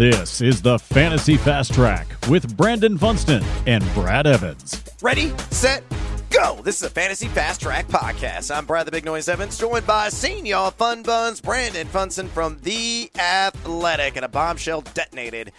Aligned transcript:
This 0.00 0.40
is 0.40 0.62
the 0.62 0.78
Fantasy 0.78 1.36
Fast 1.36 1.74
Track 1.74 2.06
with 2.30 2.56
Brandon 2.56 2.96
Funston 2.96 3.44
and 3.66 3.84
Brad 3.92 4.26
Evans. 4.26 4.82
Ready, 5.02 5.30
set, 5.50 5.84
go. 6.30 6.58
This 6.62 6.76
is 6.76 6.84
a 6.84 6.88
Fantasy 6.88 7.28
Fast 7.28 7.60
Track 7.60 7.86
podcast. 7.88 8.50
I'm 8.50 8.64
Brad 8.64 8.86
the 8.86 8.92
Big 8.92 9.04
Noise 9.04 9.28
Evans, 9.28 9.58
joined 9.58 9.86
by 9.86 10.08
Senior 10.08 10.70
Fun 10.70 11.02
Buns, 11.02 11.42
Brandon 11.42 11.86
Funston 11.86 12.28
from 12.28 12.56
The 12.62 13.10
Athletic, 13.18 14.16
and 14.16 14.24
a 14.24 14.28
bombshell 14.28 14.80
detonated 14.80 15.52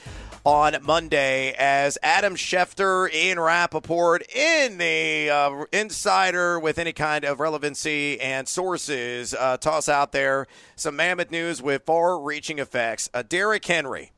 on 0.44 0.76
Monday 0.82 1.54
as 1.54 2.00
Adam 2.02 2.34
Schefter, 2.34 3.14
Ian 3.14 3.40
Rapoport 3.40 4.24
in 4.36 4.80
the 4.80 5.30
uh, 5.30 5.66
insider 5.72 6.60
with 6.60 6.80
any 6.80 6.94
kind 6.94 7.26
of 7.26 7.40
relevancy 7.40 8.20
and 8.20 8.48
sources 8.48 9.36
uh, 9.36 9.58
toss 9.58 9.88
out 9.88 10.14
there 10.14 10.48
some 10.76 10.96
mammoth 10.96 11.30
news 11.30 11.62
with 11.62 11.84
far 11.86 12.20
reaching 12.20 12.58
effects. 12.58 13.08
Uh, 13.14 13.22
Derrick 13.22 13.64
Henry 13.64 14.14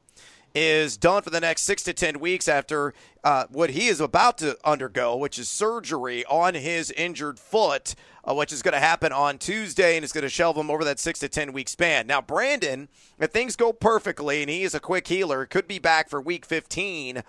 is 0.56 0.98
done 0.98 1.24
for 1.24 1.30
the 1.30 1.40
next 1.40 1.64
six 1.64 1.84
to 1.84 1.94
10 1.94 2.20
weeks 2.20 2.48
after 2.48 2.94
uh, 3.24 3.46
what 3.50 3.72
he 3.72 3.88
is 3.88 4.00
about 4.00 4.38
to 4.38 4.58
undergo, 4.64 5.16
which 5.16 5.40
is 5.40 5.50
surgery 5.50 6.24
on 6.26 6.54
his 6.54 6.92
injured 6.92 7.40
foot, 7.40 7.96
uh, 8.24 8.34
which 8.34 8.54
is 8.54 8.62
going 8.62 8.74
to 8.74 8.80
happen 8.80 9.12
on 9.12 9.38
Tuesday 9.38 9.96
and 9.96 10.04
is 10.04 10.12
going 10.12 10.24
to 10.24 10.30
shelve 10.30 10.58
him 10.58 10.70
over 10.70 10.84
that 10.84 11.00
six 11.00 11.20
to 11.20 11.30
10 11.30 11.54
week 11.54 11.68
span. 11.68 12.06
Now, 12.06 12.22
Brandon, 12.22 12.88
if 13.20 13.32
things 13.32 13.56
go 13.56 13.74
perfectly 13.74 14.42
and 14.42 14.50
he 14.50 14.64
is 14.64 14.76
a 14.76 14.80
quick 14.80 15.08
healer, 15.08 15.46
could 15.46 15.68
be 15.68 15.80
back 15.80 16.10
for 16.10 16.22
week 16.22 16.46
15 16.46 17.24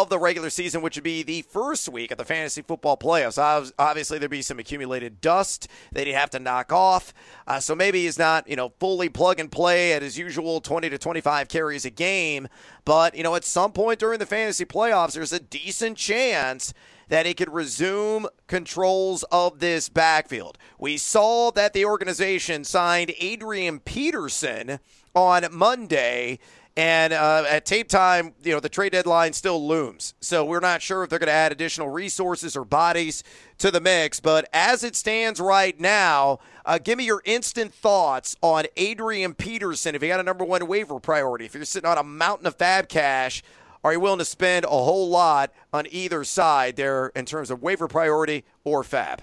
of 0.00 0.08
the 0.08 0.18
regular 0.18 0.48
season, 0.48 0.80
which 0.80 0.96
would 0.96 1.04
be 1.04 1.22
the 1.22 1.42
first 1.42 1.86
week 1.86 2.10
of 2.10 2.16
the 2.16 2.24
fantasy 2.24 2.62
football 2.62 2.96
playoffs. 2.96 3.72
Obviously, 3.78 4.18
there'd 4.18 4.30
be 4.30 4.40
some 4.40 4.58
accumulated 4.58 5.20
dust 5.20 5.68
that 5.92 6.06
he'd 6.06 6.14
have 6.14 6.30
to 6.30 6.38
knock 6.38 6.72
off. 6.72 7.12
Uh, 7.46 7.60
so 7.60 7.74
maybe 7.74 8.04
he's 8.04 8.18
not, 8.18 8.48
you 8.48 8.56
know, 8.56 8.72
fully 8.80 9.10
plug 9.10 9.38
and 9.38 9.52
play 9.52 9.92
at 9.92 10.00
his 10.00 10.16
usual 10.16 10.62
20 10.62 10.88
to 10.88 10.96
25 10.96 11.48
carries 11.48 11.84
a 11.84 11.90
game. 11.90 12.48
But, 12.86 13.14
you 13.14 13.22
know, 13.22 13.34
at 13.34 13.44
some 13.44 13.72
point 13.72 13.98
during 13.98 14.18
the 14.18 14.24
fantasy 14.24 14.64
playoffs, 14.64 15.12
there's 15.12 15.32
a 15.32 15.40
decent 15.40 15.98
chance 15.98 16.72
that 17.08 17.26
he 17.26 17.34
could 17.34 17.52
resume 17.52 18.26
controls 18.46 19.24
of 19.24 19.58
this 19.58 19.90
backfield. 19.90 20.56
We 20.78 20.96
saw 20.96 21.50
that 21.50 21.74
the 21.74 21.84
organization 21.84 22.64
signed 22.64 23.12
Adrian 23.20 23.80
Peterson 23.80 24.80
on 25.14 25.46
Monday. 25.52 26.38
And 26.76 27.12
uh, 27.12 27.44
at 27.48 27.66
tape 27.66 27.88
time, 27.88 28.32
you 28.42 28.52
know, 28.52 28.60
the 28.60 28.68
trade 28.68 28.92
deadline 28.92 29.34
still 29.34 29.66
looms. 29.66 30.14
So 30.20 30.44
we're 30.44 30.60
not 30.60 30.80
sure 30.80 31.04
if 31.04 31.10
they're 31.10 31.18
going 31.18 31.26
to 31.26 31.32
add 31.32 31.52
additional 31.52 31.90
resources 31.90 32.56
or 32.56 32.64
bodies 32.64 33.22
to 33.58 33.70
the 33.70 33.80
mix. 33.80 34.20
But 34.20 34.48
as 34.54 34.82
it 34.82 34.96
stands 34.96 35.38
right 35.38 35.78
now, 35.78 36.38
uh, 36.64 36.78
give 36.78 36.96
me 36.96 37.04
your 37.04 37.20
instant 37.26 37.74
thoughts 37.74 38.36
on 38.40 38.64
Adrian 38.78 39.34
Peterson. 39.34 39.94
If 39.94 40.02
you 40.02 40.08
got 40.08 40.20
a 40.20 40.22
number 40.22 40.44
one 40.44 40.66
waiver 40.66 40.98
priority, 40.98 41.44
if 41.44 41.54
you're 41.54 41.64
sitting 41.66 41.90
on 41.90 41.98
a 41.98 42.04
mountain 42.04 42.46
of 42.46 42.56
fab 42.56 42.88
cash, 42.88 43.42
are 43.84 43.92
you 43.92 44.00
willing 44.00 44.20
to 44.20 44.24
spend 44.24 44.64
a 44.64 44.68
whole 44.68 45.10
lot 45.10 45.52
on 45.72 45.86
either 45.90 46.24
side 46.24 46.76
there 46.76 47.08
in 47.14 47.26
terms 47.26 47.50
of 47.50 47.62
waiver 47.62 47.88
priority 47.88 48.44
or 48.64 48.82
fab? 48.82 49.22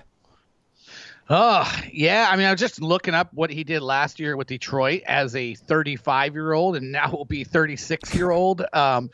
Oh, 1.29 1.71
yeah. 1.91 2.27
I 2.29 2.35
mean, 2.35 2.47
I 2.47 2.51
was 2.51 2.59
just 2.59 2.81
looking 2.81 3.13
up 3.13 3.33
what 3.33 3.51
he 3.51 3.63
did 3.63 3.81
last 3.81 4.19
year 4.19 4.35
with 4.35 4.47
Detroit 4.47 5.03
as 5.05 5.35
a 5.35 5.53
35 5.53 6.33
year 6.33 6.53
old, 6.53 6.75
and 6.75 6.91
now 6.91 7.11
will 7.11 7.25
be 7.25 7.43
36 7.43 8.15
year 8.15 8.31
old. 8.31 8.63
Um, 8.73 9.11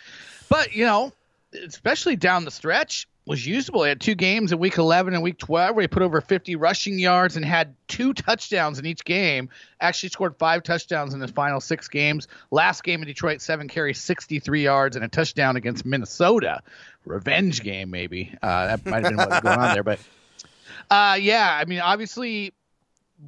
but, 0.47 0.73
you 0.73 0.85
know, 0.85 1.11
especially 1.53 2.15
down 2.15 2.45
the 2.45 2.51
stretch, 2.51 3.07
was 3.25 3.45
usable. 3.45 3.83
He 3.83 3.89
had 3.89 3.99
two 3.99 4.15
games 4.15 4.51
in 4.51 4.59
week 4.59 4.77
11 4.77 5.13
and 5.13 5.23
week 5.23 5.39
12 5.39 5.75
where 5.75 5.81
he 5.81 5.87
put 5.87 6.03
over 6.03 6.21
50 6.21 6.55
rushing 6.55 6.99
yards 6.99 7.35
and 7.35 7.43
had 7.43 7.75
two 7.87 8.13
touchdowns 8.13 8.77
in 8.77 8.85
each 8.85 9.03
game. 9.03 9.49
Actually 9.81 10.09
scored 10.09 10.37
five 10.37 10.63
touchdowns 10.63 11.13
in 11.13 11.19
his 11.19 11.31
final 11.31 11.59
six 11.59 11.87
games. 11.87 12.27
Last 12.51 12.83
game 12.83 13.01
in 13.01 13.07
Detroit, 13.07 13.41
seven 13.41 13.67
carries, 13.67 13.99
63 13.99 14.63
yards, 14.63 14.95
and 14.95 15.03
a 15.03 15.07
touchdown 15.07 15.55
against 15.55 15.85
Minnesota. 15.85 16.61
Revenge 17.03 17.63
game, 17.63 17.89
maybe. 17.89 18.31
Uh, 18.41 18.67
that 18.67 18.85
might 18.85 19.03
have 19.03 19.11
been 19.11 19.17
what 19.17 19.29
was 19.29 19.39
going 19.41 19.59
on 19.59 19.73
there. 19.73 19.83
But 19.83 19.99
uh, 20.89 21.17
yeah, 21.19 21.57
I 21.59 21.65
mean, 21.65 21.79
obviously, 21.79 22.53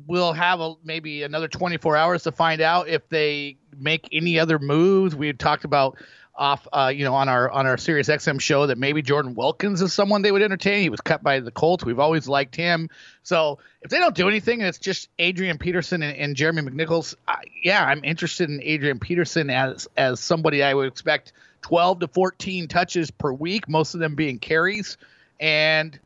we'll 0.05 0.33
have 0.33 0.59
a, 0.59 0.75
maybe 0.83 1.23
another 1.23 1.47
24 1.47 1.95
hours 1.95 2.23
to 2.23 2.31
find 2.31 2.61
out 2.61 2.87
if 2.87 3.07
they 3.09 3.57
make 3.77 4.07
any 4.11 4.39
other 4.39 4.59
moves. 4.59 5.15
We 5.15 5.31
talked 5.33 5.63
about 5.63 5.97
off, 6.37 6.67
uh, 6.71 6.91
you 6.93 7.03
know, 7.03 7.15
on 7.15 7.27
our 7.29 7.49
on 7.49 7.65
our 7.65 7.77
Sirius 7.77 8.07
XM 8.07 8.39
show 8.39 8.67
that 8.67 8.77
maybe 8.77 9.01
Jordan 9.01 9.33
Wilkins 9.33 9.81
is 9.81 9.91
someone 9.91 10.21
they 10.21 10.31
would 10.31 10.43
entertain. 10.43 10.81
He 10.83 10.89
was 10.89 11.01
cut 11.01 11.23
by 11.23 11.39
the 11.39 11.51
Colts. 11.51 11.83
We've 11.83 11.99
always 11.99 12.27
liked 12.27 12.55
him. 12.55 12.89
So 13.23 13.57
if 13.81 13.89
they 13.89 13.97
don't 13.97 14.15
do 14.15 14.27
anything, 14.27 14.59
and 14.59 14.67
it's 14.67 14.77
just 14.77 15.09
Adrian 15.17 15.57
Peterson 15.57 16.03
and, 16.03 16.15
and 16.15 16.35
Jeremy 16.35 16.61
McNichols, 16.61 17.15
uh, 17.27 17.37
yeah, 17.63 17.83
I'm 17.83 18.03
interested 18.03 18.49
in 18.49 18.61
Adrian 18.61 18.99
Peterson 18.99 19.49
as 19.49 19.87
as 19.97 20.19
somebody 20.19 20.61
I 20.61 20.73
would 20.73 20.87
expect 20.87 21.33
12 21.63 22.01
to 22.01 22.07
14 22.07 22.67
touches 22.67 23.09
per 23.09 23.31
week, 23.31 23.67
most 23.67 23.95
of 23.95 23.99
them 23.99 24.15
being 24.15 24.37
carries, 24.37 24.97
and 25.39 25.99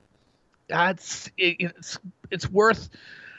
that's 0.72 1.28
it, 1.38 1.58
it's 1.60 2.00
it's 2.32 2.50
worth. 2.50 2.90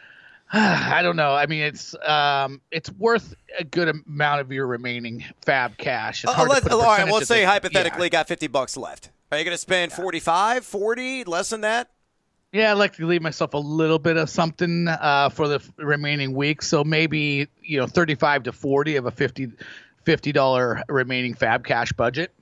I 0.52 1.00
don't 1.02 1.16
know. 1.16 1.34
I 1.34 1.46
mean, 1.46 1.62
it's 1.62 1.94
um, 2.06 2.60
it's 2.70 2.90
worth 2.92 3.34
a 3.58 3.64
good 3.64 3.88
amount 3.88 4.42
of 4.42 4.52
your 4.52 4.66
remaining 4.66 5.24
fab 5.44 5.78
cash. 5.78 6.24
Uh, 6.26 6.46
let's, 6.48 6.66
all 6.68 6.82
right, 6.82 7.10
let's 7.10 7.26
say 7.26 7.42
hypothetically 7.42 8.06
yeah. 8.06 8.10
got 8.10 8.28
50 8.28 8.48
bucks 8.48 8.76
left. 8.76 9.10
Are 9.30 9.38
you 9.38 9.44
going 9.44 9.54
to 9.54 9.58
spend 9.58 9.92
45, 9.92 10.64
40, 10.64 11.24
less 11.24 11.48
than 11.48 11.62
that? 11.62 11.88
Yeah, 12.52 12.70
I'd 12.70 12.74
like 12.76 12.96
to 12.96 13.06
leave 13.06 13.22
myself 13.22 13.54
a 13.54 13.58
little 13.58 13.98
bit 13.98 14.18
of 14.18 14.28
something 14.28 14.88
uh, 14.88 15.30
for 15.30 15.48
the 15.48 15.62
remaining 15.78 16.34
week. 16.34 16.60
So 16.60 16.84
maybe, 16.84 17.48
you 17.62 17.78
know, 17.78 17.86
35 17.86 18.42
to 18.42 18.52
40 18.52 18.96
of 18.96 19.06
a 19.06 19.10
50 19.10 19.52
$50 20.04 20.82
remaining 20.88 21.34
fab 21.34 21.64
cash 21.64 21.92
budget. 21.92 22.32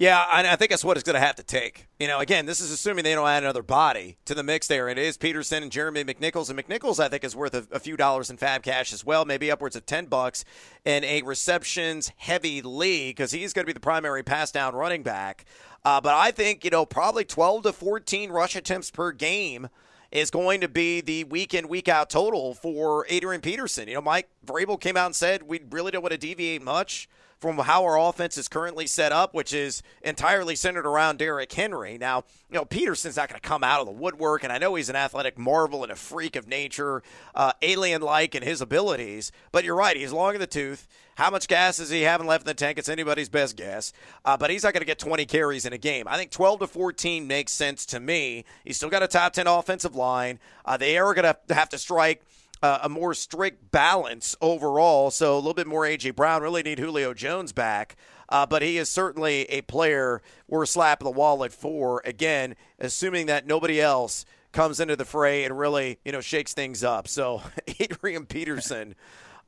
Yeah, 0.00 0.24
I 0.30 0.56
think 0.56 0.70
that's 0.70 0.82
what 0.82 0.96
it's 0.96 1.04
going 1.04 1.20
to 1.20 1.26
have 1.26 1.36
to 1.36 1.42
take. 1.42 1.86
You 1.98 2.08
know, 2.08 2.20
again, 2.20 2.46
this 2.46 2.62
is 2.62 2.70
assuming 2.70 3.04
they 3.04 3.14
don't 3.14 3.28
add 3.28 3.42
another 3.42 3.62
body 3.62 4.16
to 4.24 4.34
the 4.34 4.42
mix 4.42 4.66
there. 4.66 4.88
It 4.88 4.96
is 4.96 5.18
Peterson 5.18 5.62
and 5.62 5.70
Jeremy 5.70 6.04
McNichols, 6.04 6.48
and 6.48 6.58
McNichols 6.58 6.98
I 6.98 7.10
think 7.10 7.22
is 7.22 7.36
worth 7.36 7.52
a, 7.52 7.66
a 7.70 7.78
few 7.78 7.98
dollars 7.98 8.30
in 8.30 8.38
fab 8.38 8.62
cash 8.62 8.94
as 8.94 9.04
well, 9.04 9.26
maybe 9.26 9.50
upwards 9.50 9.76
of 9.76 9.84
ten 9.84 10.06
bucks 10.06 10.42
in 10.86 11.04
a 11.04 11.20
receptions 11.20 12.12
heavy 12.16 12.62
league 12.62 13.16
because 13.16 13.32
he's 13.32 13.52
going 13.52 13.64
to 13.64 13.66
be 13.66 13.74
the 13.74 13.78
primary 13.78 14.22
pass 14.22 14.50
down 14.50 14.74
running 14.74 15.02
back. 15.02 15.44
Uh, 15.84 16.00
but 16.00 16.14
I 16.14 16.30
think 16.30 16.64
you 16.64 16.70
know 16.70 16.86
probably 16.86 17.26
twelve 17.26 17.64
to 17.64 17.72
fourteen 17.74 18.30
rush 18.30 18.56
attempts 18.56 18.90
per 18.90 19.12
game 19.12 19.68
is 20.10 20.30
going 20.30 20.62
to 20.62 20.68
be 20.68 21.02
the 21.02 21.24
week 21.24 21.52
in, 21.52 21.68
week 21.68 21.88
out 21.90 22.08
total 22.08 22.54
for 22.54 23.04
Adrian 23.10 23.42
Peterson. 23.42 23.86
You 23.86 23.96
know, 23.96 24.00
Mike 24.00 24.30
Vrabel 24.46 24.80
came 24.80 24.96
out 24.96 25.06
and 25.06 25.14
said 25.14 25.42
we 25.42 25.60
really 25.70 25.90
don't 25.90 26.00
want 26.00 26.12
to 26.12 26.18
deviate 26.18 26.62
much 26.62 27.06
from 27.40 27.56
how 27.58 27.84
our 27.84 27.98
offense 27.98 28.36
is 28.36 28.48
currently 28.48 28.86
set 28.86 29.12
up, 29.12 29.32
which 29.32 29.54
is 29.54 29.82
entirely 30.02 30.54
centered 30.54 30.86
around 30.86 31.18
Derrick 31.18 31.50
Henry. 31.50 31.96
Now, 31.96 32.24
you 32.50 32.56
know, 32.56 32.66
Peterson's 32.66 33.16
not 33.16 33.30
going 33.30 33.40
to 33.40 33.48
come 33.48 33.64
out 33.64 33.80
of 33.80 33.86
the 33.86 33.92
woodwork, 33.92 34.44
and 34.44 34.52
I 34.52 34.58
know 34.58 34.74
he's 34.74 34.90
an 34.90 34.96
athletic 34.96 35.38
marvel 35.38 35.82
and 35.82 35.90
a 35.90 35.96
freak 35.96 36.36
of 36.36 36.46
nature, 36.46 37.02
uh, 37.34 37.52
alien 37.62 38.02
like 38.02 38.34
in 38.34 38.42
his 38.42 38.60
abilities, 38.60 39.32
but 39.52 39.64
you're 39.64 39.74
right, 39.74 39.96
he's 39.96 40.12
long 40.12 40.34
in 40.34 40.40
the 40.40 40.46
tooth. 40.46 40.86
How 41.14 41.30
much 41.30 41.48
gas 41.48 41.78
is 41.78 41.90
he 41.90 42.02
having 42.02 42.26
left 42.26 42.44
in 42.44 42.46
the 42.46 42.54
tank? 42.54 42.78
It's 42.78 42.88
anybody's 42.88 43.28
best 43.28 43.56
guess. 43.56 43.92
Uh, 44.24 44.36
but 44.36 44.50
he's 44.50 44.62
not 44.62 44.72
going 44.72 44.80
to 44.80 44.86
get 44.86 44.98
20 44.98 45.26
carries 45.26 45.66
in 45.66 45.72
a 45.72 45.78
game. 45.78 46.08
I 46.08 46.16
think 46.16 46.30
12 46.30 46.60
to 46.60 46.66
14 46.66 47.26
makes 47.26 47.52
sense 47.52 47.84
to 47.86 48.00
me. 48.00 48.44
He's 48.64 48.76
still 48.76 48.88
got 48.88 49.02
a 49.02 49.08
top 49.08 49.34
10 49.34 49.46
offensive 49.46 49.94
line. 49.94 50.38
Uh, 50.64 50.76
they 50.78 50.96
are 50.96 51.12
going 51.12 51.34
to 51.46 51.54
have 51.54 51.68
to 51.70 51.78
strike 51.78 52.22
uh, 52.62 52.80
a 52.82 52.88
more 52.88 53.14
strict 53.14 53.70
balance 53.70 54.36
overall. 54.40 55.10
So 55.10 55.34
a 55.34 55.36
little 55.36 55.54
bit 55.54 55.66
more 55.66 55.82
AJ 55.82 56.14
Brown. 56.14 56.42
Really 56.42 56.62
need 56.62 56.78
Julio 56.78 57.14
Jones 57.14 57.52
back. 57.52 57.96
Uh, 58.28 58.46
but 58.46 58.62
he 58.62 58.78
is 58.78 58.88
certainly 58.88 59.44
a 59.46 59.60
player 59.62 60.22
we're 60.46 60.66
slapping 60.66 61.04
the 61.04 61.10
wallet 61.10 61.52
for. 61.52 62.00
Again, 62.04 62.54
assuming 62.78 63.26
that 63.26 63.46
nobody 63.46 63.80
else 63.80 64.24
comes 64.52 64.80
into 64.80 64.96
the 64.96 65.04
fray 65.04 65.44
and 65.44 65.58
really, 65.58 65.98
you 66.04 66.12
know, 66.12 66.20
shakes 66.20 66.54
things 66.54 66.84
up. 66.84 67.08
So 67.08 67.42
Adrian 67.80 68.26
Peterson. 68.26 68.94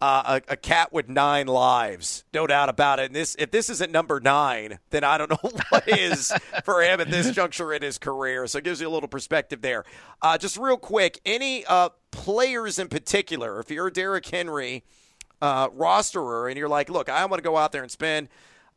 Uh, 0.00 0.40
a, 0.48 0.54
a, 0.54 0.56
cat 0.56 0.92
with 0.92 1.08
nine 1.08 1.47
lives, 1.47 2.24
no 2.34 2.44
doubt 2.44 2.68
about 2.68 2.98
it. 2.98 3.06
And 3.06 3.15
this, 3.15 3.36
if 3.38 3.53
this 3.53 3.70
isn't 3.70 3.92
number 3.92 4.18
nine, 4.18 4.80
then 4.91 5.04
I 5.04 5.16
don't 5.16 5.30
know 5.30 5.50
what 5.68 5.86
is 5.86 6.32
for 6.65 6.82
him 6.82 7.00
at 7.00 7.08
this 7.08 7.30
juncture 7.30 7.72
in 7.72 7.82
his 7.82 7.98
career. 7.98 8.48
So 8.48 8.58
it 8.58 8.65
gives 8.65 8.80
you 8.80 8.88
a 8.88 8.91
little 8.91 9.08
perspective 9.08 9.62
there. 9.62 9.84
Uh, 10.20 10.38
just 10.38 10.56
real 10.56 10.76
quick, 10.76 11.20
any 11.24 11.65
uh, 11.66 11.91
players 12.22 12.78
in 12.78 12.86
particular, 12.86 13.59
if 13.59 13.69
you're 13.69 13.89
a 13.89 13.92
Derrick 13.92 14.24
Henry 14.27 14.84
uh, 15.41 15.69
rosterer 15.71 16.48
and 16.48 16.57
you're 16.57 16.69
like, 16.69 16.89
look, 16.89 17.09
I 17.09 17.24
want 17.24 17.42
to 17.42 17.48
go 17.48 17.57
out 17.57 17.72
there 17.72 17.83
and 17.83 17.91
spend 17.91 18.28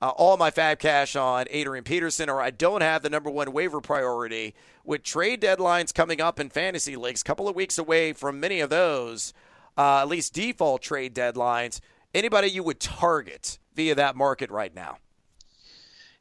uh, 0.02 0.10
all 0.10 0.36
my 0.36 0.50
fab 0.50 0.80
cash 0.80 1.16
on 1.16 1.46
Adrian 1.52 1.84
Peterson, 1.84 2.28
or 2.28 2.42
I 2.42 2.50
don't 2.50 2.82
have 2.82 3.04
the 3.04 3.10
number 3.10 3.30
one 3.30 3.52
waiver 3.54 3.82
priority 3.82 4.56
with 4.84 5.04
trade 5.04 5.42
deadlines 5.42 5.94
coming 5.94 6.20
up 6.20 6.40
in 6.40 6.50
fantasy 6.50 6.96
leagues, 6.96 7.22
a 7.22 7.24
couple 7.24 7.48
of 7.48 7.56
weeks 7.56 7.78
away 7.78 8.14
from 8.14 8.40
many 8.40 8.62
of 8.62 8.72
those 8.72 9.32
uh, 9.78 10.00
at 10.02 10.08
least 10.08 10.34
default 10.34 10.82
trade 10.82 11.14
deadlines. 11.14 11.82
Anybody 12.16 12.48
you 12.48 12.64
would 12.64 12.80
target 12.80 13.60
via 13.76 13.94
that 13.94 14.16
market 14.16 14.50
right 14.50 14.74
now? 14.74 14.98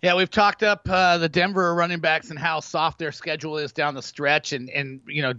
Yeah, 0.02 0.14
we've 0.14 0.30
talked 0.30 0.62
up 0.62 0.86
uh, 0.90 1.16
the 1.16 1.30
Denver 1.30 1.74
running 1.74 2.00
backs 2.00 2.28
and 2.28 2.38
how 2.38 2.60
soft 2.60 2.98
their 2.98 3.12
schedule 3.12 3.56
is 3.56 3.72
down 3.72 3.94
the 3.94 4.02
stretch, 4.02 4.52
and 4.52 4.68
and 4.68 5.00
you 5.06 5.22
know 5.22 5.32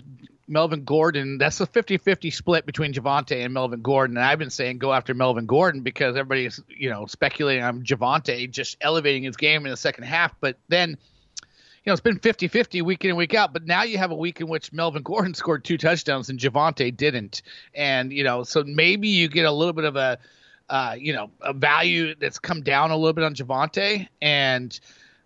Melvin 0.48 0.84
Gordon, 0.84 1.38
that's 1.38 1.60
a 1.60 1.66
50 1.66 1.98
50 1.98 2.30
split 2.30 2.66
between 2.66 2.94
Javonte 2.94 3.44
and 3.44 3.54
Melvin 3.54 3.82
Gordon. 3.82 4.18
And 4.18 4.26
I've 4.26 4.40
been 4.40 4.50
saying 4.50 4.78
go 4.78 4.94
after 4.94 5.14
Melvin 5.14 5.46
Gordon 5.46 5.82
because 5.82 6.16
everybody's, 6.16 6.62
you 6.68 6.90
know, 6.90 7.06
speculating 7.08 7.64
on 7.64 7.84
Javonte 7.84 8.50
just 8.52 8.78
elevating 8.82 9.24
his 9.24 9.38
game 9.38 9.66
in 9.66 9.72
the 9.72 9.78
second 9.78 10.04
half. 10.04 10.36
But 10.40 10.58
then, 10.68 10.92
you 10.92 10.98
know, 11.88 11.94
it's 11.94 12.02
been 12.02 12.20
50 12.20 12.48
50 12.48 12.82
week 12.84 13.04
in 13.04 13.12
and 13.12 13.18
week 13.18 13.34
out. 13.34 13.54
But 13.54 13.66
now 13.66 13.84
you 13.84 13.98
have 13.98 14.12
a 14.12 14.16
week 14.16 14.40
in 14.40 14.48
which 14.48 14.72
Melvin 14.72 15.04
Gordon 15.04 15.34
scored 15.34 15.64
two 15.64 15.78
touchdowns 15.78 16.30
and 16.30 16.40
Javonte 16.40 16.96
didn't. 16.96 17.42
And, 17.74 18.14
you 18.14 18.24
know, 18.24 18.44
so 18.44 18.64
maybe 18.64 19.08
you 19.08 19.28
get 19.28 19.46
a 19.46 19.52
little 19.52 19.74
bit 19.74 19.86
of 19.86 19.96
a, 19.96 20.20
uh, 20.70 20.96
you 20.98 21.14
know, 21.14 21.32
a 21.42 21.54
value 21.54 22.14
that's 22.20 22.38
come 22.38 22.62
down 22.62 22.92
a 22.92 22.98
little 22.98 23.14
bit 23.14 23.24
on 23.24 23.34
Javonte. 23.34 24.08
And, 24.22 24.80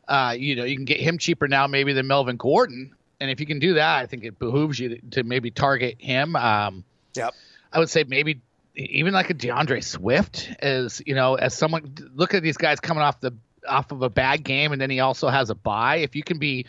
uh, 0.07 0.33
you 0.37 0.55
know, 0.55 0.63
you 0.63 0.77
can 0.77 0.85
get 0.85 1.01
him 1.01 1.17
cheaper 1.17 1.49
now 1.49 1.67
maybe 1.67 1.91
than 1.91 2.07
Melvin 2.07 2.37
Gordon 2.37 2.95
and 3.19 3.29
if 3.29 3.39
you 3.39 3.45
can 3.45 3.59
do 3.59 3.75
that, 3.75 3.97
I 3.99 4.05
think 4.05 4.23
it 4.23 4.39
behooves 4.39 4.79
you 4.79 4.89
to, 4.89 5.01
to 5.11 5.23
maybe 5.23 5.51
target 5.51 5.97
him. 5.99 6.35
Um, 6.35 6.83
yep. 7.15 7.33
I 7.71 7.79
would 7.79 7.89
say 7.89 8.03
maybe 8.07 8.41
even 8.75 9.13
like 9.13 9.29
a 9.29 9.33
D'Andre 9.33 9.81
Swift 9.81 10.49
as 10.59 11.01
you 11.05 11.15
know 11.15 11.35
as 11.35 11.53
someone 11.53 11.95
look 12.15 12.33
at 12.33 12.43
these 12.43 12.57
guys 12.57 12.79
coming 12.79 13.03
off 13.03 13.19
the 13.19 13.35
off 13.67 13.91
of 13.91 14.01
a 14.01 14.09
bad 14.09 14.43
game 14.43 14.71
and 14.71 14.81
then 14.81 14.89
he 14.89 14.99
also 14.99 15.27
has 15.27 15.49
a 15.49 15.55
bye. 15.55 15.97
If 15.97 16.15
you 16.15 16.23
can 16.23 16.39
be 16.39 16.65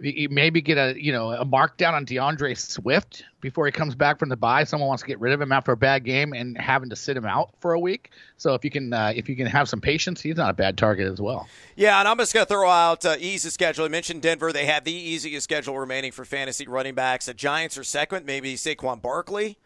maybe 0.00 0.60
get 0.60 0.78
a 0.78 1.00
you 1.00 1.12
know 1.12 1.32
a 1.32 1.44
markdown 1.44 1.92
on 1.92 2.04
D'Andre 2.04 2.54
Swift 2.54 3.24
before 3.40 3.66
he 3.66 3.72
comes 3.72 3.94
back 3.94 4.18
from 4.18 4.28
the 4.28 4.36
bye. 4.36 4.64
Someone 4.64 4.88
wants 4.88 5.02
to 5.02 5.06
get 5.06 5.20
rid 5.20 5.32
of 5.32 5.40
him 5.40 5.52
after 5.52 5.72
a 5.72 5.76
bad 5.76 6.04
game 6.04 6.32
and 6.32 6.56
having 6.58 6.88
to 6.90 6.96
sit 6.96 7.16
him 7.16 7.24
out 7.24 7.50
for 7.60 7.72
a 7.72 7.80
week. 7.80 8.10
So 8.36 8.54
if 8.54 8.64
you 8.64 8.70
can 8.70 8.92
uh, 8.92 9.12
if 9.14 9.28
you 9.28 9.36
can 9.36 9.46
have 9.46 9.68
some 9.68 9.80
patience, 9.80 10.20
he's 10.20 10.36
not 10.36 10.50
a 10.50 10.54
bad 10.54 10.78
target 10.78 11.10
as 11.10 11.20
well. 11.20 11.48
Yeah, 11.76 11.98
and 11.98 12.08
I'm 12.08 12.18
just 12.18 12.32
gonna 12.32 12.46
throw 12.46 12.68
out 12.68 13.04
uh, 13.04 13.16
easy 13.18 13.50
schedule. 13.50 13.84
I 13.84 13.88
mentioned 13.88 14.22
Denver; 14.22 14.52
they 14.52 14.66
have 14.66 14.84
the 14.84 14.92
easiest 14.92 15.44
schedule 15.44 15.78
remaining 15.78 16.12
for 16.12 16.24
fantasy 16.24 16.66
running 16.66 16.94
backs. 16.94 17.26
The 17.26 17.34
Giants 17.34 17.76
are 17.78 17.84
second, 17.84 18.26
maybe 18.26 18.54
Saquon 18.54 19.02
Barkley. 19.02 19.58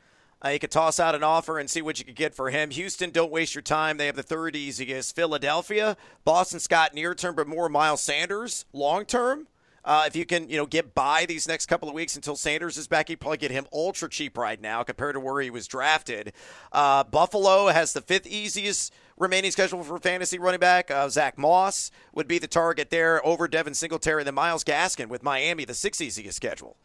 Uh, 0.45 0.49
you 0.49 0.59
could 0.59 0.73
toss 0.73 0.99
out 0.99 1.15
an 1.15 1.23
offer 1.23 1.59
and 1.59 1.71
see 1.71 1.81
what 1.81 2.01
you 2.01 2.05
could 2.05 2.17
get 2.17 2.35
for 2.35 2.51
him. 2.51 2.71
Houston, 2.71 3.11
don't 3.11 3.31
waste 3.31 3.55
your 3.55 3.63
time. 3.63 3.97
They 3.97 4.07
have 4.07 4.17
the 4.17 4.25
third 4.25 4.57
easiest. 4.57 5.15
Philadelphia, 5.15 5.97
Boston 6.25 6.59
Scott 6.59 6.95
near 6.95 7.15
term, 7.15 7.37
but 7.37 7.47
more 7.47 7.69
Miles 7.69 8.03
Sanders 8.03 8.65
long 8.73 9.05
term. 9.05 9.47
Uh, 9.85 10.05
if 10.07 10.15
you 10.15 10.25
can, 10.25 10.49
you 10.49 10.57
know, 10.57 10.67
get 10.67 10.95
by 10.95 11.27
these 11.27 11.49
next 11.49 11.67
couple 11.67 11.89
of 11.89 11.95
weeks 11.95 12.15
until 12.15 12.37
Sanders 12.37 12.77
is 12.77 12.87
back, 12.87 13.11
you 13.11 13.17
probably 13.17 13.39
get 13.39 13.51
him 13.51 13.67
ultra 13.73 14.09
cheap 14.09 14.39
right 14.39 14.61
now 14.61 14.83
compared 14.83 15.15
to 15.15 15.21
where 15.21 15.43
he 15.43 15.51
was 15.51 15.67
drafted. 15.67 16.33
Uh, 16.71 17.03
Buffalo 17.05 17.69
has 17.69 17.93
the 17.93 18.01
fifth 18.01 18.27
easiest 18.27 18.93
remaining 19.19 19.51
schedule 19.51 19.83
for 19.83 19.99
fantasy 19.99 20.39
running 20.39 20.61
back. 20.61 20.91
Uh, 20.91 21.09
Zach 21.09 21.37
Moss 21.37 21.91
would 22.13 22.29
be 22.29 22.39
the 22.39 22.47
target 22.47 22.91
there 22.91 23.25
over 23.27 23.49
Devin 23.49 23.75
Singletary. 23.75 24.23
And 24.23 24.27
then 24.27 24.35
Myles 24.35 24.65
Gaskin 24.65 25.09
with 25.09 25.23
Miami, 25.23 25.65
the 25.65 25.75
sixth 25.75 26.01
easiest 26.01 26.37
schedule. 26.37 26.77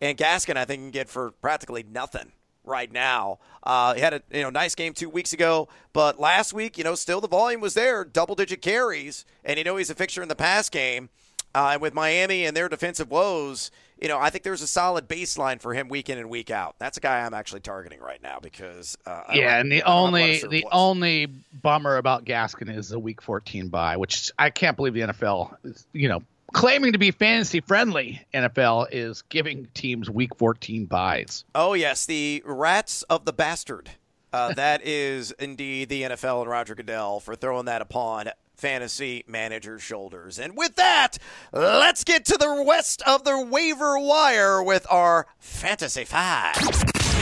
And 0.00 0.16
Gaskin, 0.16 0.56
I 0.56 0.64
think, 0.64 0.82
can 0.82 0.90
get 0.90 1.08
for 1.08 1.32
practically 1.32 1.82
nothing 1.82 2.32
right 2.64 2.92
now. 2.92 3.38
Uh, 3.62 3.94
he 3.94 4.00
had 4.00 4.12
a 4.12 4.22
you 4.30 4.42
know 4.42 4.50
nice 4.50 4.74
game 4.74 4.92
two 4.92 5.08
weeks 5.08 5.32
ago, 5.32 5.68
but 5.92 6.20
last 6.20 6.52
week, 6.52 6.76
you 6.76 6.84
know, 6.84 6.94
still 6.94 7.20
the 7.20 7.28
volume 7.28 7.60
was 7.60 7.74
there, 7.74 8.04
double 8.04 8.34
digit 8.34 8.60
carries, 8.60 9.24
and 9.44 9.56
you 9.56 9.64
know 9.64 9.76
he's 9.76 9.88
a 9.88 9.94
fixture 9.94 10.22
in 10.22 10.28
the 10.28 10.34
pass 10.34 10.68
game. 10.68 11.08
Uh, 11.56 11.70
and 11.72 11.80
with 11.80 11.94
Miami 11.94 12.44
and 12.44 12.54
their 12.54 12.68
defensive 12.68 13.10
woes, 13.10 13.70
you 13.98 14.08
know, 14.08 14.18
I 14.18 14.28
think 14.28 14.44
there's 14.44 14.60
a 14.60 14.66
solid 14.66 15.08
baseline 15.08 15.58
for 15.58 15.72
him 15.72 15.88
week 15.88 16.10
in 16.10 16.18
and 16.18 16.28
week 16.28 16.50
out. 16.50 16.76
That's 16.78 16.98
a 16.98 17.00
guy 17.00 17.20
I'm 17.20 17.32
actually 17.32 17.60
targeting 17.60 17.98
right 17.98 18.22
now 18.22 18.40
because 18.42 18.98
uh, 19.06 19.22
yeah, 19.32 19.58
and 19.58 19.72
the 19.72 19.82
only 19.84 20.40
the 20.40 20.66
only 20.70 21.24
bummer 21.24 21.96
about 21.96 22.26
Gaskin 22.26 22.76
is 22.76 22.90
the 22.90 22.98
Week 22.98 23.22
14 23.22 23.68
bye, 23.68 23.96
which 23.96 24.30
I 24.38 24.50
can't 24.50 24.76
believe 24.76 24.92
the 24.92 25.00
NFL, 25.00 25.56
is, 25.64 25.86
you 25.94 26.10
know, 26.10 26.22
claiming 26.52 26.92
to 26.92 26.98
be 26.98 27.10
fantasy 27.10 27.62
friendly. 27.62 28.20
NFL 28.34 28.88
is 28.92 29.22
giving 29.22 29.66
teams 29.72 30.10
Week 30.10 30.36
14 30.36 30.84
byes. 30.84 31.46
Oh 31.54 31.72
yes, 31.72 32.04
the 32.04 32.42
rats 32.44 33.02
of 33.04 33.24
the 33.24 33.32
bastard. 33.32 33.92
Uh, 34.30 34.52
that 34.56 34.86
is 34.86 35.32
indeed 35.38 35.88
the 35.88 36.02
NFL 36.02 36.42
and 36.42 36.50
Roger 36.50 36.74
Goodell 36.74 37.18
for 37.20 37.34
throwing 37.34 37.64
that 37.64 37.80
upon 37.80 38.28
fantasy 38.56 39.24
manager 39.26 39.78
shoulders. 39.78 40.38
And 40.38 40.56
with 40.56 40.76
that, 40.76 41.18
let's 41.52 42.04
get 42.04 42.24
to 42.26 42.36
the 42.36 42.64
rest 42.68 43.02
of 43.06 43.24
the 43.24 43.40
waiver 43.40 43.98
wire 43.98 44.62
with 44.62 44.86
our 44.90 45.26
Fantasy 45.38 46.04
Five. 46.04 46.56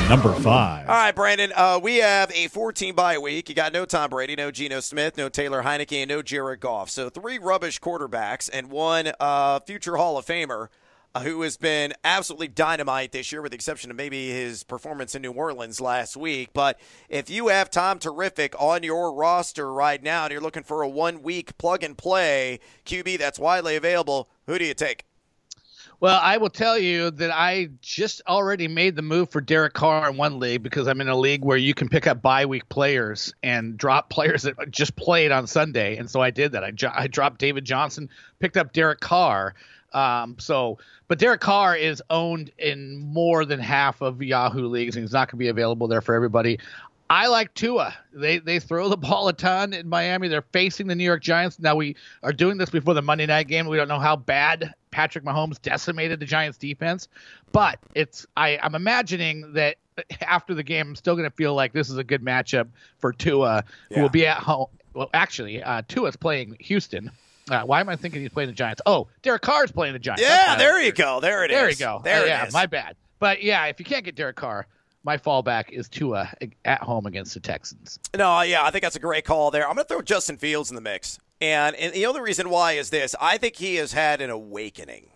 Number 0.08 0.34
five. 0.34 0.86
All 0.86 0.94
right, 0.94 1.14
Brandon. 1.14 1.50
Uh, 1.56 1.80
we 1.82 1.96
have 1.96 2.30
a 2.32 2.48
14 2.48 2.94
bye 2.94 3.16
week. 3.16 3.48
You 3.48 3.54
got 3.54 3.72
no 3.72 3.86
Tom 3.86 4.10
Brady, 4.10 4.36
no 4.36 4.50
Geno 4.50 4.80
Smith, 4.80 5.16
no 5.16 5.30
Taylor 5.30 5.62
Heinicke, 5.62 6.02
and 6.02 6.10
no 6.10 6.20
Jared 6.20 6.60
Goff. 6.60 6.90
So 6.90 7.08
three 7.08 7.38
rubbish 7.38 7.80
quarterbacks 7.80 8.50
and 8.52 8.70
one 8.70 9.12
uh, 9.18 9.60
future 9.60 9.96
Hall 9.96 10.18
of 10.18 10.26
Famer 10.26 10.68
who 11.22 11.42
has 11.42 11.56
been 11.56 11.92
absolutely 12.02 12.48
dynamite 12.48 13.12
this 13.12 13.30
year, 13.30 13.40
with 13.40 13.52
the 13.52 13.56
exception 13.56 13.90
of 13.90 13.96
maybe 13.96 14.30
his 14.30 14.64
performance 14.64 15.14
in 15.14 15.22
New 15.22 15.32
Orleans 15.32 15.80
last 15.80 16.16
week. 16.16 16.50
But 16.52 16.80
if 17.08 17.30
you 17.30 17.48
have 17.48 17.70
Tom 17.70 17.98
Terrific 17.98 18.54
on 18.60 18.82
your 18.82 19.12
roster 19.12 19.72
right 19.72 20.02
now 20.02 20.24
and 20.24 20.32
you're 20.32 20.40
looking 20.40 20.64
for 20.64 20.82
a 20.82 20.88
one 20.88 21.22
week 21.22 21.56
plug 21.56 21.82
and 21.82 21.96
play 21.96 22.58
QB 22.84 23.18
that's 23.18 23.38
widely 23.38 23.76
available, 23.76 24.28
who 24.46 24.58
do 24.58 24.64
you 24.64 24.74
take? 24.74 25.04
Well, 26.00 26.18
I 26.20 26.36
will 26.36 26.50
tell 26.50 26.76
you 26.76 27.10
that 27.12 27.30
I 27.30 27.70
just 27.80 28.20
already 28.26 28.68
made 28.68 28.96
the 28.96 29.02
move 29.02 29.30
for 29.30 29.40
Derek 29.40 29.74
Carr 29.74 30.10
in 30.10 30.16
one 30.16 30.38
league 30.38 30.62
because 30.62 30.88
I'm 30.88 31.00
in 31.00 31.08
a 31.08 31.16
league 31.16 31.44
where 31.44 31.56
you 31.56 31.72
can 31.72 31.88
pick 31.88 32.06
up 32.06 32.20
bye 32.20 32.44
week 32.44 32.68
players 32.68 33.32
and 33.42 33.76
drop 33.78 34.10
players 34.10 34.42
that 34.42 34.56
just 34.70 34.96
played 34.96 35.30
on 35.30 35.46
Sunday, 35.46 35.96
and 35.96 36.10
so 36.10 36.20
I 36.20 36.30
did 36.30 36.52
that. 36.52 36.64
I, 36.64 36.72
I 36.94 37.06
dropped 37.06 37.38
David 37.38 37.64
Johnson, 37.64 38.10
picked 38.38 38.56
up 38.56 38.72
Derek 38.72 39.00
Carr. 39.00 39.54
Um, 39.94 40.36
so, 40.38 40.78
but 41.08 41.18
Derek 41.18 41.40
Carr 41.40 41.76
is 41.76 42.02
owned 42.10 42.50
in 42.58 42.98
more 42.98 43.44
than 43.44 43.60
half 43.60 44.00
of 44.02 44.22
Yahoo 44.22 44.66
leagues, 44.66 44.96
and 44.96 45.04
he's 45.04 45.12
not 45.12 45.28
going 45.30 45.38
to 45.38 45.44
be 45.44 45.48
available 45.48 45.88
there 45.88 46.00
for 46.00 46.14
everybody. 46.14 46.58
I 47.10 47.28
like 47.28 47.52
Tua. 47.54 47.94
They 48.12 48.38
they 48.38 48.58
throw 48.58 48.88
the 48.88 48.96
ball 48.98 49.28
a 49.28 49.32
ton 49.32 49.72
in 49.72 49.88
Miami. 49.88 50.28
They're 50.28 50.42
facing 50.52 50.86
the 50.86 50.94
New 50.94 51.04
York 51.04 51.22
Giants. 51.22 51.58
Now 51.58 51.76
we 51.76 51.96
are 52.22 52.32
doing 52.32 52.58
this 52.58 52.70
before 52.70 52.94
the 52.94 53.02
Monday 53.02 53.26
night 53.26 53.48
game. 53.48 53.66
We 53.66 53.76
don't 53.76 53.88
know 53.88 54.00
how 54.00 54.16
bad 54.16 54.74
Patrick 54.90 55.24
Mahomes 55.24 55.60
decimated 55.60 56.20
the 56.20 56.26
Giants 56.26 56.58
defense, 56.58 57.08
but 57.52 57.78
it's 57.94 58.26
I, 58.36 58.58
I'm 58.62 58.74
imagining 58.74 59.52
that 59.52 59.76
after 60.22 60.54
the 60.54 60.62
game, 60.62 60.88
I'm 60.88 60.96
still 60.96 61.14
going 61.14 61.28
to 61.28 61.36
feel 61.36 61.54
like 61.54 61.72
this 61.72 61.90
is 61.90 61.98
a 61.98 62.04
good 62.04 62.22
matchup 62.22 62.68
for 62.98 63.12
Tua, 63.12 63.64
yeah. 63.90 63.96
who 63.96 64.02
will 64.02 64.08
be 64.08 64.26
at 64.26 64.38
home. 64.38 64.66
Well, 64.94 65.10
actually, 65.12 65.62
uh, 65.62 65.82
Tua's 65.88 66.16
playing 66.16 66.56
Houston. 66.60 67.10
Uh, 67.50 67.62
why 67.62 67.80
am 67.80 67.88
I 67.88 67.96
thinking 67.96 68.22
he's 68.22 68.30
playing 68.30 68.48
the 68.48 68.54
Giants? 68.54 68.80
Oh, 68.86 69.08
Derek 69.22 69.42
Carr's 69.42 69.70
playing 69.70 69.92
the 69.92 69.98
Giants. 69.98 70.22
Yeah, 70.22 70.56
there 70.56 70.82
you 70.82 70.92
go. 70.92 71.20
There 71.20 71.44
it 71.44 71.48
there 71.48 71.68
is. 71.68 71.78
There 71.78 71.88
you 71.88 71.98
go. 71.98 72.02
There 72.02 72.22
uh, 72.22 72.26
yeah, 72.26 72.48
my 72.52 72.66
bad. 72.66 72.96
But 73.18 73.42
yeah, 73.42 73.66
if 73.66 73.78
you 73.78 73.84
can't 73.84 74.04
get 74.04 74.14
Derek 74.14 74.36
Carr, 74.36 74.66
my 75.04 75.18
fallback 75.18 75.70
is 75.70 75.88
Tua 75.88 76.32
at 76.64 76.82
home 76.82 77.06
against 77.06 77.34
the 77.34 77.40
Texans. 77.40 77.98
No, 78.16 78.40
yeah, 78.40 78.64
I 78.64 78.70
think 78.70 78.82
that's 78.82 78.96
a 78.96 79.00
great 79.00 79.24
call 79.24 79.50
there. 79.50 79.68
I'm 79.68 79.74
going 79.74 79.84
to 79.84 79.88
throw 79.88 80.02
Justin 80.02 80.38
Fields 80.38 80.70
in 80.70 80.74
the 80.74 80.80
mix. 80.80 81.18
And, 81.40 81.76
and 81.76 81.92
the 81.92 82.06
only 82.06 82.22
reason 82.22 82.48
why 82.48 82.72
is 82.72 82.90
this 82.90 83.14
I 83.20 83.36
think 83.36 83.56
he 83.56 83.76
has 83.76 83.92
had 83.92 84.20
an 84.20 84.30
awakening. 84.30 85.10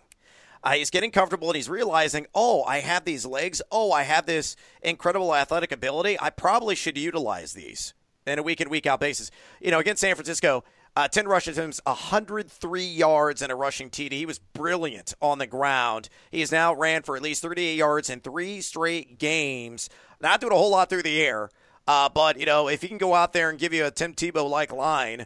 Uh, 0.63 0.71
he's 0.73 0.89
getting 0.89 1.09
comfortable 1.09 1.47
and 1.49 1.55
he's 1.55 1.69
realizing, 1.69 2.27
oh, 2.35 2.63
I 2.63 2.79
have 2.79 3.05
these 3.05 3.25
legs. 3.25 3.61
Oh, 3.71 3.91
I 3.91 4.03
have 4.03 4.25
this 4.25 4.55
incredible 4.81 5.33
athletic 5.33 5.71
ability. 5.71 6.17
I 6.19 6.29
probably 6.29 6.75
should 6.75 6.97
utilize 6.97 7.53
these 7.53 7.93
in 8.27 8.39
a 8.39 8.43
week 8.43 8.59
in, 8.59 8.69
week 8.69 8.85
out 8.85 8.99
basis. 8.99 9.31
You 9.61 9.71
know, 9.71 9.79
against 9.79 10.01
San 10.01 10.15
Francisco, 10.15 10.65
uh, 10.95 11.07
10 11.07 11.27
rushing 11.27 11.53
attempts, 11.53 11.79
103 11.85 12.83
yards 12.83 13.41
and 13.41 13.51
a 13.51 13.55
rushing 13.55 13.89
TD. 13.89 14.11
He 14.13 14.25
was 14.25 14.39
brilliant 14.39 15.13
on 15.21 15.37
the 15.37 15.47
ground. 15.47 16.09
He 16.31 16.39
has 16.41 16.51
now 16.51 16.73
ran 16.73 17.03
for 17.03 17.15
at 17.15 17.21
least 17.21 17.41
38 17.41 17.75
yards 17.75 18.09
in 18.09 18.19
three 18.19 18.61
straight 18.61 19.17
games. 19.17 19.89
Not 20.21 20.41
doing 20.41 20.53
a 20.53 20.57
whole 20.57 20.71
lot 20.71 20.89
through 20.89 21.03
the 21.03 21.21
air, 21.21 21.49
uh, 21.87 22.09
but, 22.09 22.39
you 22.39 22.45
know, 22.45 22.67
if 22.67 22.81
he 22.81 22.87
can 22.87 22.97
go 22.97 23.15
out 23.15 23.33
there 23.33 23.49
and 23.49 23.57
give 23.57 23.73
you 23.73 23.85
a 23.85 23.91
Tim 23.91 24.13
Tebow 24.13 24.49
like 24.49 24.71
line, 24.71 25.25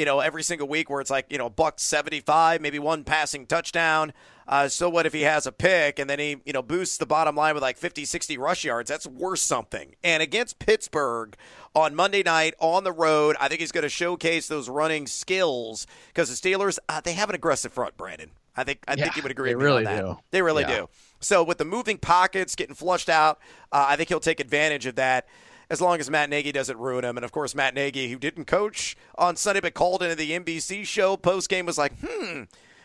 you 0.00 0.06
know, 0.06 0.20
every 0.20 0.42
single 0.42 0.66
week 0.66 0.88
where 0.88 1.02
it's 1.02 1.10
like, 1.10 1.26
you 1.28 1.36
know, 1.36 1.50
buck 1.50 1.78
75, 1.78 2.62
maybe 2.62 2.78
one 2.78 3.04
passing 3.04 3.46
touchdown. 3.46 4.14
Uh, 4.48 4.66
so 4.66 4.88
what 4.88 5.04
if 5.04 5.12
he 5.12 5.20
has 5.20 5.44
a 5.46 5.52
pick 5.52 5.98
and 5.98 6.08
then 6.08 6.18
he, 6.18 6.38
you 6.46 6.54
know, 6.54 6.62
boosts 6.62 6.96
the 6.96 7.04
bottom 7.04 7.36
line 7.36 7.52
with 7.52 7.62
like 7.62 7.76
50, 7.76 8.06
60 8.06 8.38
rush 8.38 8.64
yards? 8.64 8.88
That's 8.88 9.06
worth 9.06 9.40
something. 9.40 9.94
And 10.02 10.22
against 10.22 10.58
Pittsburgh 10.58 11.36
on 11.74 11.94
Monday 11.94 12.22
night 12.22 12.54
on 12.60 12.82
the 12.82 12.92
road, 12.92 13.36
I 13.38 13.48
think 13.48 13.60
he's 13.60 13.72
going 13.72 13.82
to 13.82 13.90
showcase 13.90 14.48
those 14.48 14.70
running 14.70 15.06
skills 15.06 15.86
because 16.08 16.30
the 16.30 16.50
Steelers, 16.50 16.78
uh, 16.88 17.02
they 17.02 17.12
have 17.12 17.28
an 17.28 17.34
aggressive 17.34 17.70
front, 17.70 17.98
Brandon. 17.98 18.30
I 18.56 18.64
think 18.64 18.78
I 18.88 18.94
yeah, 18.94 19.04
think 19.04 19.16
you 19.16 19.22
would 19.22 19.32
agree. 19.32 19.50
They 19.50 19.54
really 19.54 19.84
do. 19.84 20.18
They 20.30 20.40
really 20.40 20.62
yeah. 20.62 20.78
do. 20.78 20.88
So 21.20 21.44
with 21.44 21.58
the 21.58 21.66
moving 21.66 21.98
pockets 21.98 22.56
getting 22.56 22.74
flushed 22.74 23.10
out, 23.10 23.38
uh, 23.70 23.84
I 23.86 23.96
think 23.96 24.08
he'll 24.08 24.18
take 24.18 24.40
advantage 24.40 24.86
of 24.86 24.94
that 24.94 25.26
as 25.70 25.80
long 25.80 26.00
as 26.00 26.10
Matt 26.10 26.28
Nagy 26.28 26.52
doesn't 26.52 26.78
ruin 26.78 27.04
him. 27.04 27.16
And 27.16 27.24
of 27.24 27.32
course, 27.32 27.54
Matt 27.54 27.74
Nagy, 27.74 28.10
who 28.10 28.18
didn't 28.18 28.46
coach 28.46 28.96
on 29.16 29.36
Sunday 29.36 29.60
but 29.60 29.72
called 29.72 30.02
into 30.02 30.16
the 30.16 30.32
NBC 30.32 30.84
show 30.84 31.16
post 31.16 31.48
game, 31.48 31.64
was 31.64 31.78
like, 31.78 31.92
hmm, 32.04 32.42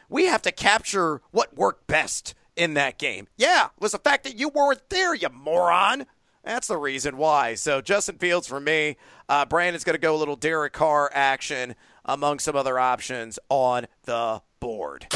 we 0.08 0.26
have 0.26 0.44
to 0.44 0.52
capture 0.52 1.22
what 1.32 1.58
worked 1.58 1.88
best 1.88 2.36
in 2.56 2.76
that 2.76 2.98
game. 2.98 3.28
Yeah, 3.36 3.70
was 3.80 3.92
the 3.92 3.98
fact 3.98 4.24
that 4.24 4.38
you 4.40 4.50
weren't 4.50 4.88
there, 4.90 5.14
you 5.14 5.28
moron. 5.30 6.06
That's 6.44 6.68
the 6.68 6.78
reason 6.78 7.18
why. 7.18 7.56
So 7.56 7.82
Justin 7.82 8.20
Fields 8.20 8.48
for 8.48 8.60
me. 8.60 8.98
Uh, 9.28 9.46
Brandon's 9.46 9.84
going 9.84 9.96
to 9.96 10.00
go 10.00 10.16
a 10.16 10.20
little 10.20 10.36
Derek 10.36 10.74
Carr 10.74 11.10
action 11.12 11.76
among 12.06 12.38
some 12.38 12.56
other 12.56 12.78
options 12.78 13.40
on 13.50 13.88
the 14.04 14.42
board. 14.60 15.08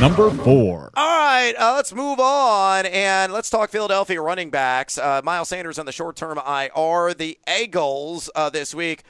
Number 0.00 0.30
four. 0.30 0.90
All 0.94 1.18
right, 1.18 1.52
uh, 1.58 1.74
let's 1.76 1.92
move 1.92 2.18
on 2.18 2.86
and 2.86 3.32
let's 3.32 3.50
talk 3.50 3.68
Philadelphia 3.68 4.20
running 4.22 4.50
backs. 4.50 4.96
Uh, 4.96 5.20
Miles 5.22 5.50
Sanders 5.50 5.78
on 5.78 5.84
the 5.84 5.92
short 5.92 6.16
term 6.16 6.38
IR. 6.38 7.12
The 7.12 7.38
Eagles 7.60 8.30
uh, 8.34 8.48
this 8.48 8.74
week. 8.74 9.04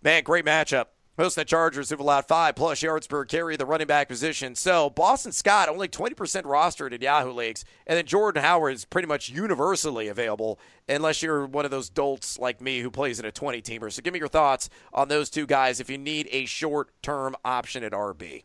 Man, 0.00 0.22
great 0.22 0.44
matchup. 0.44 0.86
Most 1.16 1.36
of 1.36 1.40
the 1.40 1.46
Chargers 1.46 1.90
who've 1.90 1.98
allowed 1.98 2.28
five 2.28 2.54
plus 2.54 2.80
yards 2.80 3.08
per 3.08 3.24
carry 3.24 3.56
the 3.56 3.66
running 3.66 3.88
back 3.88 4.08
position. 4.08 4.54
So 4.54 4.88
Boston 4.90 5.32
Scott 5.32 5.68
only 5.68 5.88
20% 5.88 6.14
rostered 6.42 6.92
in 6.92 7.00
Yahoo 7.00 7.32
leagues, 7.32 7.64
and 7.88 7.96
then 7.96 8.06
Jordan 8.06 8.44
Howard 8.44 8.74
is 8.74 8.84
pretty 8.84 9.08
much 9.08 9.28
universally 9.28 10.06
available 10.06 10.60
unless 10.88 11.20
you're 11.20 11.46
one 11.46 11.64
of 11.64 11.72
those 11.72 11.90
dolts 11.90 12.38
like 12.38 12.60
me 12.60 12.78
who 12.78 12.92
plays 12.92 13.18
in 13.18 13.26
a 13.26 13.32
20 13.32 13.60
teamer. 13.60 13.90
So 13.90 14.02
give 14.02 14.12
me 14.12 14.20
your 14.20 14.28
thoughts 14.28 14.70
on 14.94 15.08
those 15.08 15.30
two 15.30 15.46
guys 15.46 15.80
if 15.80 15.90
you 15.90 15.98
need 15.98 16.28
a 16.30 16.44
short 16.44 16.90
term 17.02 17.34
option 17.44 17.82
at 17.82 17.90
RB. 17.90 18.44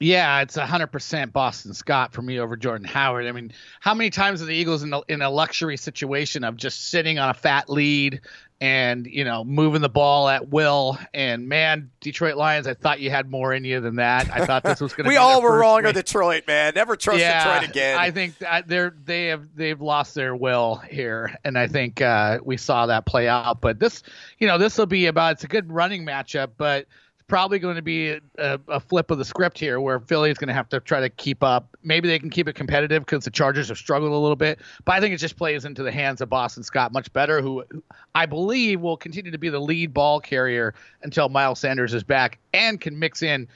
Yeah, 0.00 0.42
it's 0.42 0.56
hundred 0.56 0.88
percent 0.88 1.32
Boston 1.32 1.74
Scott 1.74 2.12
for 2.12 2.22
me 2.22 2.38
over 2.38 2.56
Jordan 2.56 2.86
Howard. 2.86 3.26
I 3.26 3.32
mean, 3.32 3.52
how 3.80 3.94
many 3.94 4.10
times 4.10 4.40
are 4.40 4.44
the 4.44 4.54
Eagles 4.54 4.84
in 4.84 4.92
a, 4.92 5.00
in 5.08 5.22
a 5.22 5.30
luxury 5.30 5.76
situation 5.76 6.44
of 6.44 6.56
just 6.56 6.90
sitting 6.90 7.18
on 7.18 7.30
a 7.30 7.34
fat 7.34 7.68
lead 7.68 8.20
and 8.60 9.06
you 9.06 9.24
know 9.24 9.42
moving 9.42 9.80
the 9.82 9.88
ball 9.88 10.28
at 10.28 10.50
will? 10.50 10.96
And 11.12 11.48
man, 11.48 11.90
Detroit 11.98 12.36
Lions, 12.36 12.68
I 12.68 12.74
thought 12.74 13.00
you 13.00 13.10
had 13.10 13.28
more 13.28 13.52
in 13.52 13.64
you 13.64 13.80
than 13.80 13.96
that. 13.96 14.30
I 14.32 14.46
thought 14.46 14.62
this 14.62 14.80
was 14.80 14.92
going 14.92 15.04
to. 15.06 15.08
we 15.08 15.16
all 15.16 15.42
were 15.42 15.58
wrong 15.58 15.84
on 15.84 15.94
Detroit, 15.94 16.44
man. 16.46 16.74
Never 16.76 16.94
trust 16.94 17.18
yeah, 17.18 17.54
Detroit 17.54 17.70
again. 17.70 17.98
I 17.98 18.12
think 18.12 18.34
they're 18.68 18.94
they 19.04 19.26
have 19.26 19.48
they've 19.56 19.80
lost 19.80 20.14
their 20.14 20.36
will 20.36 20.76
here, 20.76 21.36
and 21.44 21.58
I 21.58 21.66
think 21.66 22.00
uh, 22.00 22.38
we 22.44 22.56
saw 22.56 22.86
that 22.86 23.04
play 23.04 23.26
out. 23.26 23.60
But 23.60 23.80
this, 23.80 24.04
you 24.38 24.46
know, 24.46 24.58
this 24.58 24.78
will 24.78 24.86
be 24.86 25.06
about. 25.06 25.32
It's 25.32 25.44
a 25.44 25.48
good 25.48 25.72
running 25.72 26.06
matchup, 26.06 26.50
but 26.56 26.86
probably 27.28 27.58
going 27.58 27.76
to 27.76 27.82
be 27.82 28.18
a, 28.38 28.58
a, 28.68 28.80
flip 28.80 29.10
of 29.10 29.18
the 29.18 29.24
script 29.24 29.58
here 29.58 29.80
where 29.80 30.00
Philly 30.00 30.30
is 30.30 30.38
going 30.38 30.48
to 30.48 30.54
have 30.54 30.68
to 30.70 30.80
try 30.80 31.00
to 31.00 31.10
keep 31.10 31.42
up. 31.42 31.76
Maybe 31.84 32.08
they 32.08 32.18
can 32.18 32.30
keep 32.30 32.48
it 32.48 32.54
competitive 32.54 33.04
because 33.04 33.24
the 33.24 33.30
Chargers 33.30 33.68
have 33.68 33.76
struggled 33.76 34.10
a 34.10 34.16
little 34.16 34.36
bit, 34.36 34.58
but 34.84 34.92
I 34.92 35.00
think 35.00 35.14
it 35.14 35.18
just 35.18 35.36
plays 35.36 35.64
into 35.66 35.82
the 35.82 35.92
hands 35.92 36.20
of 36.22 36.30
Boston 36.30 36.62
Scott 36.62 36.90
much 36.90 37.12
better, 37.12 37.42
who 37.42 37.64
I 38.14 38.26
believe 38.26 38.80
will 38.80 38.96
continue 38.96 39.30
to 39.30 39.38
be 39.38 39.50
the 39.50 39.60
lead 39.60 39.92
ball 39.92 40.20
carrier 40.20 40.74
until 41.02 41.28
Miles 41.28 41.60
Sanders 41.60 41.92
is 41.94 42.02
back 42.02 42.38
and 42.54 42.80
can 42.80 42.98
mix 42.98 43.22
in 43.22 43.46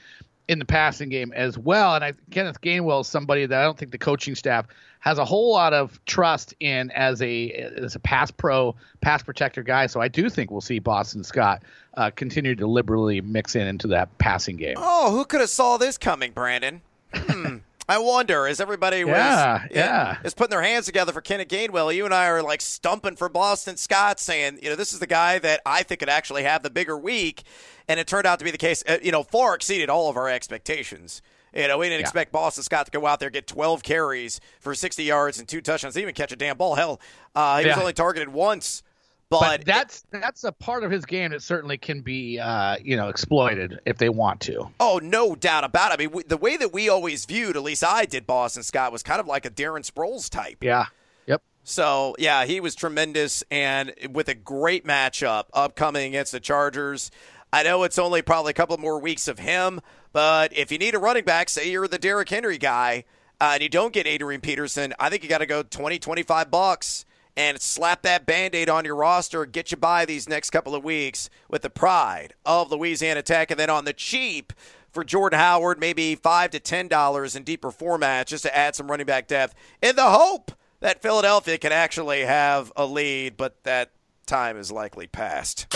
in 0.47 0.59
the 0.59 0.65
passing 0.65 1.09
game 1.09 1.31
as 1.33 1.57
well. 1.57 1.95
And 1.95 2.03
I, 2.03 2.13
Kenneth 2.29 2.61
Gainwell 2.61 3.01
is 3.01 3.07
somebody 3.07 3.45
that 3.45 3.59
I 3.59 3.63
don't 3.63 3.77
think 3.77 3.91
the 3.91 3.97
coaching 3.97 4.35
staff 4.35 4.67
has 5.03 5.17
a 5.17 5.25
whole 5.25 5.51
lot 5.51 5.73
of 5.73 5.99
trust 6.05 6.53
in 6.61 6.89
as 6.91 7.21
a 7.21 7.51
as 7.51 7.93
a 7.95 7.99
pass 7.99 8.31
pro, 8.31 8.73
pass 9.01 9.21
protector 9.21 9.61
guy. 9.61 9.85
So 9.87 9.99
I 9.99 10.07
do 10.07 10.29
think 10.29 10.49
we'll 10.49 10.61
see 10.61 10.79
Boston 10.79 11.25
Scott 11.25 11.61
uh, 11.95 12.09
continue 12.11 12.55
to 12.55 12.65
liberally 12.65 13.19
mix 13.19 13.57
in 13.57 13.67
into 13.67 13.87
that 13.87 14.17
passing 14.17 14.55
game. 14.55 14.75
Oh, 14.77 15.11
who 15.11 15.25
could 15.25 15.41
have 15.41 15.49
saw 15.49 15.75
this 15.75 15.97
coming, 15.97 16.31
Brandon? 16.31 16.81
Hmm. 17.13 17.57
I 17.89 17.97
wonder, 17.97 18.47
is 18.47 18.61
everybody 18.61 19.03
was 19.03 19.11
yeah, 19.17 19.67
yeah. 19.69 20.17
is 20.23 20.33
putting 20.33 20.51
their 20.51 20.61
hands 20.61 20.85
together 20.85 21.11
for 21.11 21.19
Kenneth 21.19 21.49
Gainwell, 21.49 21.93
you 21.93 22.05
and 22.05 22.13
I 22.13 22.27
are 22.27 22.41
like 22.41 22.61
stumping 22.61 23.17
for 23.17 23.27
Boston 23.27 23.75
Scott, 23.75 24.21
saying, 24.21 24.59
you 24.63 24.69
know, 24.69 24.77
this 24.77 24.93
is 24.93 24.99
the 24.99 25.07
guy 25.07 25.37
that 25.39 25.59
I 25.65 25.83
think 25.83 25.99
could 25.99 26.07
actually 26.07 26.43
have 26.43 26.63
the 26.63 26.69
bigger 26.69 26.97
week, 26.97 27.43
and 27.89 27.99
it 27.99 28.07
turned 28.07 28.25
out 28.25 28.39
to 28.39 28.45
be 28.45 28.51
the 28.51 28.57
case. 28.57 28.85
Uh, 28.87 28.99
you 29.03 29.11
know, 29.11 29.23
far 29.23 29.53
exceeded 29.53 29.89
all 29.89 30.09
of 30.09 30.15
our 30.15 30.29
expectations. 30.29 31.21
You 31.53 31.67
know, 31.67 31.77
we 31.77 31.87
didn't 31.87 31.99
yeah. 31.99 32.05
expect 32.05 32.31
Boston 32.31 32.63
Scott 32.63 32.87
to 32.87 32.91
go 32.91 33.05
out 33.05 33.19
there 33.19 33.29
get 33.29 33.47
12 33.47 33.83
carries 33.83 34.41
for 34.59 34.73
60 34.73 35.03
yards 35.03 35.39
and 35.39 35.47
two 35.47 35.61
touchdowns, 35.61 35.97
even 35.97 36.13
catch 36.13 36.31
a 36.31 36.35
damn 36.35 36.57
ball. 36.57 36.75
Hell, 36.75 36.99
uh, 37.35 37.59
he 37.59 37.65
yeah. 37.65 37.73
was 37.73 37.81
only 37.81 37.93
targeted 37.93 38.29
once. 38.29 38.83
But, 39.29 39.39
but 39.39 39.65
that's 39.65 40.03
it, 40.11 40.21
that's 40.21 40.43
a 40.43 40.51
part 40.51 40.83
of 40.83 40.91
his 40.91 41.05
game 41.05 41.31
that 41.31 41.41
certainly 41.41 41.77
can 41.77 42.01
be, 42.01 42.39
uh, 42.39 42.77
you 42.83 42.95
know, 42.95 43.09
exploited 43.09 43.79
if 43.85 43.97
they 43.97 44.09
want 44.09 44.41
to. 44.41 44.69
Oh, 44.79 44.99
no 45.01 45.33
doubt 45.33 45.63
about 45.63 45.91
it. 45.91 45.95
I 45.95 45.97
mean, 45.97 46.11
we, 46.11 46.23
the 46.23 46.37
way 46.37 46.55
that 46.57 46.71
we 46.71 46.87
always 46.87 47.25
viewed, 47.25 47.55
at 47.55 47.63
least 47.63 47.83
I 47.83 48.05
did, 48.05 48.27
Boston 48.27 48.61
Scott 48.61 48.91
was 48.91 49.01
kind 49.01 49.19
of 49.19 49.25
like 49.25 49.45
a 49.45 49.49
Darren 49.49 49.89
Sproles 49.89 50.29
type. 50.29 50.63
Yeah. 50.63 50.85
Yep. 51.25 51.41
So 51.63 52.15
yeah, 52.19 52.45
he 52.45 52.59
was 52.59 52.75
tremendous, 52.75 53.43
and 53.49 53.93
with 54.11 54.27
a 54.29 54.35
great 54.35 54.85
matchup 54.85 55.45
upcoming 55.53 56.09
against 56.09 56.31
the 56.31 56.39
Chargers. 56.39 57.09
I 57.53 57.61
know 57.61 57.83
it's 57.83 57.99
only 57.99 58.23
probably 58.23 58.49
a 58.49 58.55
couple 58.55 58.75
more 58.79 58.97
weeks 58.97 59.27
of 59.27 59.37
him, 59.37 59.79
but 60.11 60.57
if 60.57 60.71
you 60.71 60.79
need 60.79 60.95
a 60.95 60.99
running 60.99 61.23
back, 61.23 61.49
say 61.49 61.69
you're 61.69 61.87
the 61.87 61.99
Derrick 61.99 62.27
Henry 62.27 62.57
guy, 62.57 63.03
uh, 63.39 63.51
and 63.53 63.61
you 63.61 63.69
don't 63.69 63.93
get 63.93 64.07
Adrian 64.07 64.41
Peterson, 64.41 64.91
I 64.99 65.11
think 65.11 65.21
you 65.21 65.29
got 65.29 65.37
to 65.37 65.45
go 65.45 65.61
20, 65.61 65.99
25 65.99 66.49
bucks 66.49 67.05
and 67.37 67.61
slap 67.61 68.01
that 68.01 68.25
band 68.25 68.55
aid 68.55 68.69
on 68.69 68.85
your 68.85 68.95
roster, 68.95 69.45
get 69.45 69.69
you 69.69 69.77
by 69.77 70.03
these 70.03 70.27
next 70.27 70.49
couple 70.49 70.73
of 70.73 70.83
weeks 70.83 71.29
with 71.47 71.61
the 71.61 71.69
pride 71.69 72.33
of 72.43 72.71
Louisiana 72.71 73.21
Tech. 73.21 73.51
And 73.51 73.59
then 73.59 73.69
on 73.69 73.85
the 73.85 73.93
cheap 73.93 74.51
for 74.89 75.03
Jordan 75.03 75.39
Howard, 75.39 75.79
maybe 75.79 76.15
5 76.15 76.49
to 76.49 76.59
$10 76.59 77.35
in 77.35 77.43
deeper 77.43 77.69
formats 77.69 78.25
just 78.25 78.45
to 78.45 78.57
add 78.57 78.75
some 78.75 78.89
running 78.89 79.05
back 79.05 79.27
depth 79.27 79.53
in 79.79 79.95
the 79.95 80.09
hope 80.09 80.53
that 80.79 81.03
Philadelphia 81.03 81.59
can 81.59 81.71
actually 81.71 82.21
have 82.21 82.73
a 82.75 82.87
lead, 82.87 83.37
but 83.37 83.63
that 83.63 83.91
time 84.25 84.57
is 84.57 84.71
likely 84.71 85.05
past 85.05 85.67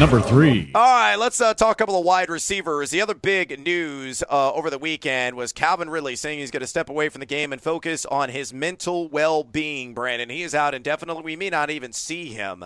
number 0.00 0.18
three. 0.18 0.70
All 0.74 0.80
right, 0.80 1.16
let's 1.16 1.42
uh, 1.42 1.52
talk 1.52 1.72
a 1.72 1.78
couple 1.78 1.98
of 1.98 2.06
wide 2.06 2.30
receivers. 2.30 2.88
The 2.88 3.02
other 3.02 3.12
big 3.12 3.62
news 3.62 4.22
uh, 4.30 4.50
over 4.54 4.70
the 4.70 4.78
weekend 4.78 5.36
was 5.36 5.52
Calvin 5.52 5.90
Ridley 5.90 6.16
saying 6.16 6.38
he's 6.38 6.50
going 6.50 6.62
to 6.62 6.66
step 6.66 6.88
away 6.88 7.10
from 7.10 7.20
the 7.20 7.26
game 7.26 7.52
and 7.52 7.60
focus 7.60 8.06
on 8.06 8.30
his 8.30 8.54
mental 8.54 9.08
well 9.10 9.44
being, 9.44 9.92
Brandon. 9.92 10.30
He 10.30 10.42
is 10.42 10.54
out 10.54 10.74
indefinitely. 10.74 11.22
We 11.22 11.36
may 11.36 11.50
not 11.50 11.68
even 11.68 11.92
see 11.92 12.32
him 12.32 12.64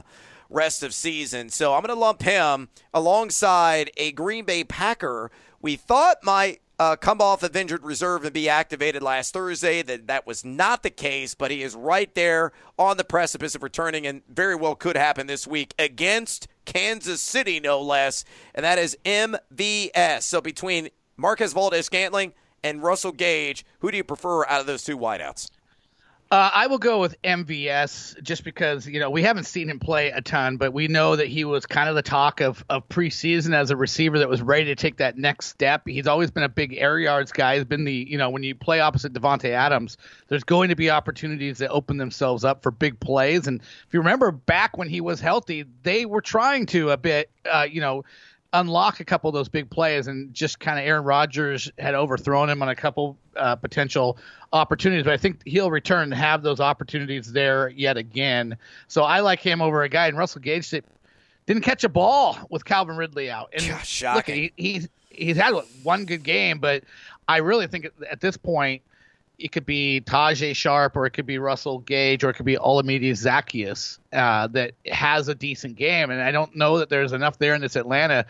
rest 0.48 0.84
of 0.84 0.94
season. 0.94 1.48
So 1.48 1.74
I'm 1.74 1.82
going 1.82 1.92
to 1.92 2.00
lump 2.00 2.22
him 2.22 2.68
alongside 2.92 3.90
a 3.96 4.12
Green 4.12 4.44
Bay 4.44 4.62
Packer 4.62 5.32
we 5.60 5.74
thought 5.74 6.18
might 6.22 6.60
uh, 6.78 6.94
come 6.94 7.20
off 7.20 7.42
of 7.42 7.56
injured 7.56 7.82
reserve 7.82 8.22
and 8.24 8.32
be 8.32 8.48
activated 8.48 9.02
last 9.02 9.32
Thursday. 9.32 9.82
That 9.82 10.06
that 10.06 10.26
was 10.26 10.44
not 10.44 10.84
the 10.84 10.90
case, 10.90 11.34
but 11.34 11.50
he 11.50 11.62
is 11.62 11.74
right 11.74 12.14
there 12.14 12.52
on 12.78 12.96
the 12.96 13.04
precipice 13.04 13.56
of 13.56 13.62
returning, 13.62 14.06
and 14.06 14.22
very 14.28 14.54
well 14.54 14.76
could 14.76 14.96
happen 14.96 15.26
this 15.26 15.46
week 15.46 15.74
against 15.80 16.46
Kansas 16.64 17.20
City, 17.20 17.60
no 17.60 17.80
less. 17.80 18.24
And 18.54 18.64
that 18.64 18.78
is 18.78 18.96
MVS. 19.04 20.22
So 20.22 20.40
between 20.40 20.88
Marquez 21.16 21.52
Valdes-Scantling 21.52 22.32
and 22.62 22.82
Russell 22.82 23.12
Gage, 23.12 23.64
who 23.80 23.90
do 23.90 23.96
you 23.96 24.04
prefer 24.04 24.46
out 24.46 24.60
of 24.60 24.66
those 24.66 24.84
two 24.84 24.98
wideouts? 24.98 25.50
Uh, 26.34 26.50
I 26.52 26.66
will 26.66 26.78
go 26.78 26.98
with 26.98 27.14
MVS 27.22 28.20
just 28.20 28.42
because 28.42 28.88
you 28.88 28.98
know 28.98 29.08
we 29.08 29.22
haven't 29.22 29.44
seen 29.44 29.70
him 29.70 29.78
play 29.78 30.08
a 30.08 30.20
ton, 30.20 30.56
but 30.56 30.72
we 30.72 30.88
know 30.88 31.14
that 31.14 31.28
he 31.28 31.44
was 31.44 31.64
kind 31.64 31.88
of 31.88 31.94
the 31.94 32.02
talk 32.02 32.40
of 32.40 32.64
of 32.68 32.88
preseason 32.88 33.54
as 33.54 33.70
a 33.70 33.76
receiver 33.76 34.18
that 34.18 34.28
was 34.28 34.42
ready 34.42 34.64
to 34.64 34.74
take 34.74 34.96
that 34.96 35.16
next 35.16 35.46
step. 35.46 35.82
He's 35.86 36.08
always 36.08 36.32
been 36.32 36.42
a 36.42 36.48
big 36.48 36.74
air 36.76 36.98
yards 36.98 37.30
guy. 37.30 37.54
He's 37.54 37.64
been 37.64 37.84
the 37.84 37.92
you 37.92 38.18
know 38.18 38.30
when 38.30 38.42
you 38.42 38.56
play 38.56 38.80
opposite 38.80 39.12
Davante 39.12 39.50
Adams, 39.50 39.96
there's 40.26 40.42
going 40.42 40.70
to 40.70 40.74
be 40.74 40.90
opportunities 40.90 41.58
that 41.58 41.70
open 41.70 41.98
themselves 41.98 42.44
up 42.44 42.64
for 42.64 42.72
big 42.72 42.98
plays. 42.98 43.46
And 43.46 43.60
if 43.60 43.94
you 43.94 44.00
remember 44.00 44.32
back 44.32 44.76
when 44.76 44.88
he 44.88 45.00
was 45.00 45.20
healthy, 45.20 45.64
they 45.84 46.04
were 46.04 46.20
trying 46.20 46.66
to 46.66 46.90
a 46.90 46.96
bit, 46.96 47.30
uh, 47.48 47.68
you 47.70 47.80
know 47.80 48.02
unlock 48.54 49.00
a 49.00 49.04
couple 49.04 49.28
of 49.28 49.34
those 49.34 49.48
big 49.48 49.68
plays, 49.68 50.06
and 50.06 50.32
just 50.32 50.60
kind 50.60 50.78
of 50.78 50.86
Aaron 50.86 51.04
Rodgers 51.04 51.70
had 51.78 51.94
overthrown 51.94 52.48
him 52.48 52.62
on 52.62 52.68
a 52.70 52.74
couple 52.74 53.18
uh, 53.36 53.56
potential 53.56 54.16
opportunities. 54.52 55.04
But 55.04 55.12
I 55.12 55.16
think 55.16 55.40
he'll 55.44 55.70
return 55.70 56.04
and 56.04 56.14
have 56.14 56.42
those 56.42 56.60
opportunities 56.60 57.32
there 57.32 57.68
yet 57.68 57.96
again. 57.96 58.56
So 58.88 59.02
I 59.02 59.20
like 59.20 59.40
him 59.40 59.60
over 59.60 59.82
a 59.82 59.88
guy 59.88 60.06
in 60.06 60.16
Russell 60.16 60.40
Gage 60.40 60.70
that 60.70 60.84
didn't 61.46 61.62
catch 61.62 61.84
a 61.84 61.88
ball 61.88 62.38
with 62.48 62.64
Calvin 62.64 62.96
Ridley 62.96 63.30
out. 63.30 63.50
And 63.52 63.68
Gosh, 63.68 64.02
look, 64.02 64.26
he, 64.26 64.52
he's 64.56 64.88
he's 65.10 65.36
had 65.36 65.52
one 65.82 66.04
good 66.04 66.22
game, 66.22 66.58
but 66.58 66.84
I 67.28 67.38
really 67.38 67.66
think 67.66 67.88
at 68.10 68.20
this 68.20 68.36
point 68.36 68.82
it 69.38 69.52
could 69.52 69.66
be 69.66 70.02
Tajay 70.06 70.54
Sharpe 70.54 70.96
or 70.96 71.06
it 71.06 71.10
could 71.10 71.26
be 71.26 71.38
Russell 71.38 71.80
Gage 71.80 72.24
or 72.24 72.30
it 72.30 72.34
could 72.34 72.46
be 72.46 72.56
Olamide 72.56 73.10
Zaccheaus 73.10 73.98
uh, 74.12 74.46
that 74.48 74.72
has 74.86 75.28
a 75.28 75.34
decent 75.34 75.76
game. 75.76 76.10
And 76.10 76.20
I 76.20 76.30
don't 76.30 76.54
know 76.54 76.78
that 76.78 76.88
there's 76.88 77.12
enough 77.12 77.38
there 77.38 77.54
in 77.54 77.60
this 77.60 77.76
Atlanta 77.76 78.26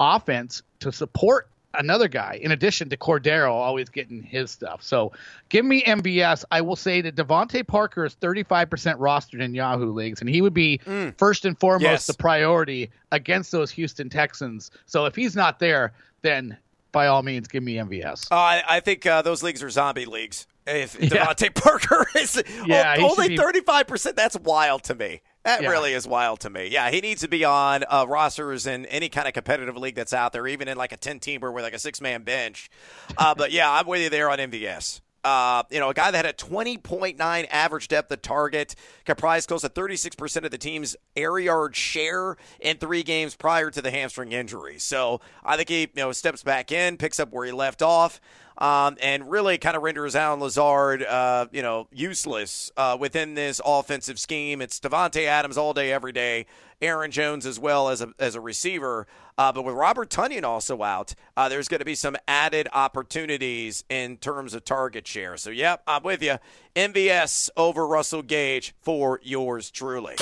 offense 0.00 0.62
to 0.80 0.92
support 0.92 1.48
another 1.74 2.08
guy 2.08 2.38
in 2.42 2.50
addition 2.50 2.88
to 2.88 2.96
Cordero 2.96 3.50
always 3.50 3.88
getting 3.88 4.22
his 4.22 4.50
stuff. 4.50 4.82
So 4.82 5.12
give 5.48 5.64
me 5.64 5.82
MVS. 5.84 6.44
I 6.50 6.60
will 6.60 6.76
say 6.76 7.00
that 7.02 7.14
DeVante 7.14 7.66
Parker 7.66 8.04
is 8.04 8.16
35% 8.16 8.66
rostered 8.96 9.40
in 9.40 9.54
Yahoo 9.54 9.92
leagues, 9.92 10.20
and 10.20 10.28
he 10.28 10.40
would 10.40 10.54
be 10.54 10.78
mm. 10.84 11.16
first 11.18 11.44
and 11.44 11.58
foremost 11.58 11.82
yes. 11.82 12.06
the 12.06 12.14
priority 12.14 12.90
against 13.12 13.52
those 13.52 13.70
Houston 13.72 14.08
Texans. 14.08 14.70
So 14.86 15.04
if 15.04 15.14
he's 15.14 15.36
not 15.36 15.58
there, 15.58 15.92
then 16.22 16.56
by 16.92 17.06
all 17.06 17.22
means, 17.22 17.48
give 17.48 17.62
me 17.62 17.74
MVS. 17.74 18.30
Uh, 18.30 18.34
I, 18.34 18.62
I, 18.68 18.80
think 18.80 19.06
uh, 19.06 19.22
those 19.22 19.42
leagues 19.42 19.62
are 19.62 19.70
zombie 19.70 20.06
leagues. 20.06 20.46
If 20.66 21.00
yeah. 21.12 21.32
Parker 21.54 22.06
is 22.16 22.42
yeah, 22.66 22.96
only 23.00 23.36
thirty 23.36 23.60
five 23.60 23.86
percent, 23.86 24.16
that's 24.16 24.38
wild 24.38 24.84
to 24.84 24.94
me. 24.94 25.22
That 25.44 25.62
yeah. 25.62 25.70
really 25.70 25.94
is 25.94 26.06
wild 26.06 26.40
to 26.40 26.50
me. 26.50 26.66
Yeah, 26.66 26.90
he 26.90 27.00
needs 27.00 27.22
to 27.22 27.28
be 27.28 27.44
on 27.44 27.84
uh, 27.88 28.04
rosters 28.06 28.66
in 28.66 28.84
any 28.86 29.08
kind 29.08 29.26
of 29.26 29.32
competitive 29.32 29.76
league 29.76 29.94
that's 29.94 30.12
out 30.12 30.32
there, 30.32 30.46
even 30.46 30.68
in 30.68 30.76
like 30.76 30.92
a 30.92 30.96
ten 30.96 31.20
teamer 31.20 31.52
with 31.52 31.64
like 31.64 31.72
a 31.72 31.78
six 31.78 32.00
man 32.00 32.22
bench. 32.22 32.70
Uh, 33.16 33.34
but 33.34 33.50
yeah, 33.50 33.70
I'm 33.70 33.86
with 33.86 34.02
you 34.02 34.10
there 34.10 34.30
on 34.30 34.38
MVS. 34.38 35.00
Uh, 35.24 35.62
you 35.70 35.80
know, 35.80 35.90
a 35.90 35.94
guy 35.94 36.10
that 36.10 36.24
had 36.24 36.34
a 36.34 36.36
20.9 36.36 37.46
average 37.50 37.88
depth 37.88 38.10
of 38.12 38.22
target, 38.22 38.74
comprised 39.04 39.48
close 39.48 39.62
to 39.62 39.68
36% 39.68 40.44
of 40.44 40.50
the 40.50 40.58
team's 40.58 40.96
air 41.16 41.38
yard 41.38 41.74
share 41.74 42.36
in 42.60 42.76
three 42.76 43.02
games 43.02 43.34
prior 43.34 43.70
to 43.70 43.82
the 43.82 43.90
hamstring 43.90 44.32
injury. 44.32 44.78
So 44.78 45.20
I 45.44 45.56
think 45.56 45.68
he, 45.68 45.80
you 45.80 45.88
know, 45.96 46.12
steps 46.12 46.42
back 46.42 46.70
in, 46.72 46.96
picks 46.96 47.18
up 47.18 47.32
where 47.32 47.44
he 47.44 47.52
left 47.52 47.82
off. 47.82 48.20
Um, 48.58 48.96
and 49.00 49.30
really 49.30 49.56
kind 49.56 49.76
of 49.76 49.82
renders 49.82 50.16
Allen 50.16 50.40
Lazard, 50.40 51.02
uh, 51.04 51.46
you 51.52 51.62
know, 51.62 51.86
useless 51.92 52.70
uh, 52.76 52.96
within 52.98 53.34
this 53.34 53.60
offensive 53.64 54.18
scheme. 54.18 54.60
It's 54.60 54.80
Davante 54.80 55.26
Adams 55.26 55.56
all 55.56 55.72
day, 55.72 55.92
every 55.92 56.12
day. 56.12 56.46
Aaron 56.80 57.10
Jones 57.10 57.46
as 57.46 57.58
well 57.58 57.88
as 57.88 58.02
a, 58.02 58.12
as 58.18 58.34
a 58.34 58.40
receiver. 58.40 59.06
Uh, 59.36 59.52
but 59.52 59.62
with 59.62 59.74
Robert 59.74 60.10
Tonyan 60.10 60.44
also 60.44 60.82
out, 60.82 61.14
uh, 61.36 61.48
there's 61.48 61.68
going 61.68 61.78
to 61.78 61.84
be 61.84 61.94
some 61.94 62.16
added 62.26 62.68
opportunities 62.72 63.84
in 63.88 64.16
terms 64.16 64.54
of 64.54 64.64
target 64.64 65.06
share. 65.06 65.36
So, 65.36 65.50
yep, 65.50 65.82
I'm 65.86 66.02
with 66.02 66.22
you. 66.22 66.36
MVS 66.74 67.50
over 67.56 67.86
Russell 67.86 68.22
Gage 68.22 68.74
for 68.80 69.20
yours 69.22 69.70
truly. 69.70 70.14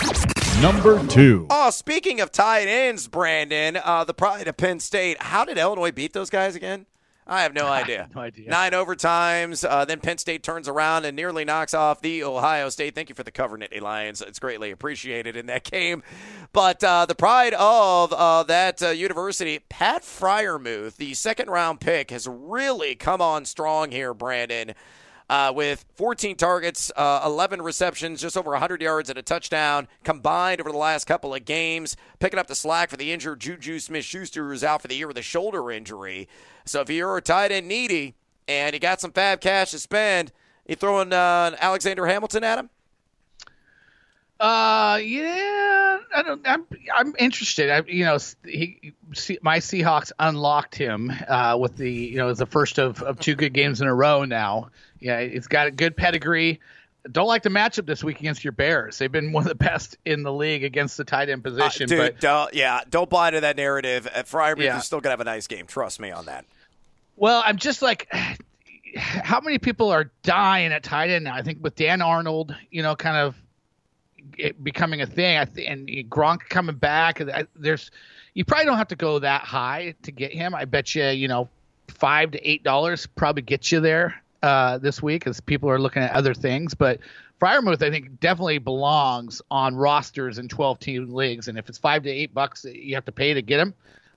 Number 0.61 1.05
two. 1.07 1.47
Oh, 1.50 1.71
speaking 1.71 2.21
of 2.21 2.33
tight 2.33 2.66
ends, 2.66 3.09
Brandon, 3.09 3.78
uh, 3.83 4.05
the 4.05 4.14
pride 4.14 4.49
of 4.49 4.57
Penn 4.57 4.81
State. 4.81 5.21
How 5.23 5.45
did 5.45 5.59
Illinois 5.59 5.93
beat 5.93 6.14
those 6.14 6.31
guys 6.31 6.55
again? 6.57 6.87
I 7.26 7.42
have 7.42 7.54
no 7.54 7.66
idea. 7.66 8.02
Have 8.02 8.14
no 8.14 8.21
idea. 8.23 8.50
Nine 8.50 8.73
overtimes. 8.73 9.68
Uh, 9.68 9.85
then 9.85 10.00
Penn 10.00 10.18
State 10.18 10.42
turns 10.42 10.68
around 10.68 11.04
and 11.04 11.16
nearly 11.16 11.45
knocks 11.45 11.75
off 11.75 12.00
the 12.00 12.23
Ohio 12.25 12.68
State. 12.68 12.95
Thank 12.95 13.09
you 13.09 13.14
for 13.14 13.23
the 13.25 13.30
cover, 13.30 13.59
Nittany 13.59 13.80
Lions. 13.80 14.21
It's 14.21 14.38
greatly 14.38 14.71
appreciated 14.71 15.37
in 15.37 15.47
that 15.47 15.64
game. 15.71 16.02
But 16.52 16.83
uh, 16.85 17.06
the 17.06 17.14
pride 17.14 17.54
of 17.54 18.12
uh, 18.12 18.42
that 18.45 18.83
uh, 18.83 18.88
university, 18.90 19.59
Pat 19.68 20.02
Freiermuth, 20.02 20.97
the 20.97 21.14
second 21.14 21.49
round 21.49 21.80
pick, 21.80 22.11
has 22.11 22.28
really 22.28 22.95
come 22.95 23.21
on 23.21 23.45
strong 23.45 23.90
here, 23.90 24.14
Brandon 24.14 24.75
uh, 25.28 25.52
with 25.54 25.85
14 25.95 26.37
targets, 26.37 26.92
uh, 26.97 27.23
11 27.25 27.62
receptions, 27.62 28.21
just 28.21 28.37
over 28.37 28.50
100 28.52 28.80
yards 28.80 29.11
and 29.11 29.18
a 29.18 29.23
touchdown 29.23 29.88
combined 30.04 30.61
over 30.61 30.71
the 30.71 30.78
last 30.78 31.06
couple 31.06 31.35
of 31.35 31.45
games. 31.45 31.97
Picking 32.18 32.38
up 32.38 32.47
the 32.47 32.54
slack 32.54 32.90
for 32.90 32.97
the 32.97 33.12
injured 33.12 33.40
Juju 33.40 33.80
Smith 33.80 34.04
Schuster, 34.04 34.49
who's 34.49 34.62
out 34.64 34.83
for 34.83 34.88
the 34.88 34.95
year 34.95 35.09
with 35.09 35.18
a 35.18 35.23
shoulder 35.23 35.71
injury. 35.71 36.28
So 36.64 36.80
if 36.80 36.90
you're 36.90 37.16
a 37.16 37.23
tight 37.23 37.52
end 37.52 37.68
needy 37.68 38.14
and 38.47 38.73
you 38.73 38.80
got 38.80 39.00
some 39.00 39.12
fab 39.12 39.40
cash 39.40 39.73
to 39.73 39.78
spend, 39.78 40.33
you 40.66 40.76
throwing 40.76 41.12
uh, 41.12 41.56
Alexander 41.61 42.06
Hamilton 42.06 42.45
at 42.45 42.59
him? 42.59 42.71
Uh, 44.38 45.00
yeah, 45.02 45.97
I 46.14 46.23
don't. 46.23 46.47
I'm 46.47 46.66
I'm 46.95 47.14
interested. 47.18 47.71
I, 47.71 47.83
you 47.88 48.04
know, 48.04 48.18
he, 48.45 48.92
my 49.40 49.61
Seahawks 49.61 50.12
unlocked 50.18 50.75
him 50.75 51.11
uh, 51.26 51.56
with 51.59 51.76
the 51.78 51.90
you 51.90 52.18
know, 52.18 52.35
the 52.35 52.45
first 52.45 52.78
of, 52.78 53.02
of 53.02 53.18
two 53.18 53.35
good 53.35 53.54
games 53.54 53.80
in 53.80 53.88
a 53.88 53.95
row 53.95 54.26
now. 54.26 54.68
Yeah, 55.00 55.19
it's 55.19 55.49
got 55.49 55.67
a 55.67 55.71
good 55.71 55.97
pedigree. 55.97 56.61
Don't 57.11 57.29
like 57.29 57.43
the 57.43 57.50
matchup 57.50 57.87
this 57.87 58.03
week 58.03 58.19
against 58.19 58.43
your 58.43 58.53
Bears. 58.53 58.99
They've 58.99 59.12
been 59.12 59.33
one 59.33 59.45
of 59.45 59.49
the 59.49 59.55
best 59.55 59.97
in 60.05 60.23
the 60.23 60.33
league 60.33 60.65
against 60.65 60.97
the 60.97 61.05
tight 61.05 61.29
end 61.29 61.45
position. 61.45 61.85
Uh, 61.85 61.87
dude, 61.87 61.99
but, 61.99 62.21
don't, 62.21 62.55
yeah, 62.55 62.81
don't 62.88 63.09
buy 63.09 63.29
into 63.29 63.41
that 63.43 63.57
narrative. 63.57 64.09
Uh, 64.12 64.23
Freiermuth 64.23 64.65
yeah. 64.65 64.79
is 64.79 64.85
still 64.85 65.00
gonna 65.00 65.12
have 65.12 65.21
a 65.21 65.25
nice 65.25 65.47
game. 65.47 65.67
Trust 65.67 66.00
me 66.00 66.11
on 66.11 66.26
that. 66.26 66.45
Well, 67.17 67.43
I'm 67.45 67.57
just 67.57 67.83
like, 67.83 68.12
how 68.97 69.41
many 69.41 69.59
people 69.59 69.91
are 69.91 70.11
dying 70.23 70.73
at 70.73 70.83
tight 70.83 71.11
end 71.11 71.25
now? 71.25 71.35
I 71.35 71.43
think 71.43 71.59
with 71.62 71.76
Dan 71.76 72.03
Arnold, 72.03 72.55
you 72.71 72.83
know, 72.83 72.97
kind 72.97 73.17
of 73.17 73.37
becoming 74.62 75.00
a 75.00 75.07
thing. 75.07 75.38
I 75.38 75.45
th- 75.45 75.69
and 75.69 75.88
Gronk 76.11 76.41
coming 76.49 76.76
back. 76.76 77.23
There's 77.55 77.91
you 78.35 78.45
probably 78.45 78.67
don't 78.67 78.79
have 78.79 78.88
to 78.88 78.97
go 78.97 79.19
that 79.19 79.43
high 79.43 79.95
to 80.03 80.12
get 80.12 80.33
him. 80.33 80.55
I 80.55 80.65
bet 80.65 80.95
you 80.95 81.07
you 81.07 81.29
know 81.29 81.49
five 81.88 82.33
to 82.33 82.49
eight 82.49 82.62
dollars 82.62 83.07
probably 83.07 83.43
gets 83.43 83.73
you 83.73 83.81
there 83.81 84.23
uh, 84.43 84.78
this 84.78 85.02
week 85.02 85.26
as 85.26 85.40
people 85.40 85.71
are 85.71 85.78
looking 85.78 86.02
at 86.02 86.12
other 86.12 86.35
things. 86.35 86.75
But 86.75 87.00
Freiermuth, 87.40 87.83
I 87.83 87.90
think, 87.90 88.21
definitely 88.21 88.59
belongs 88.59 89.43
on 89.50 89.76
rosters 89.76 90.38
in 90.38 90.49
12 90.49 90.78
team 90.78 91.14
leagues. 91.14 91.49
And 91.49 91.59
if 91.59 91.69
it's 91.69 91.78
five 91.78 92.02
to 92.05 92.11
eight 92.11 92.33
bucks 92.33 92.64
you 92.64 92.95
have 92.95 93.05
to 93.07 93.12
pay 93.12 93.35
to 93.35 93.43
get 93.43 93.61
him, 93.61 93.75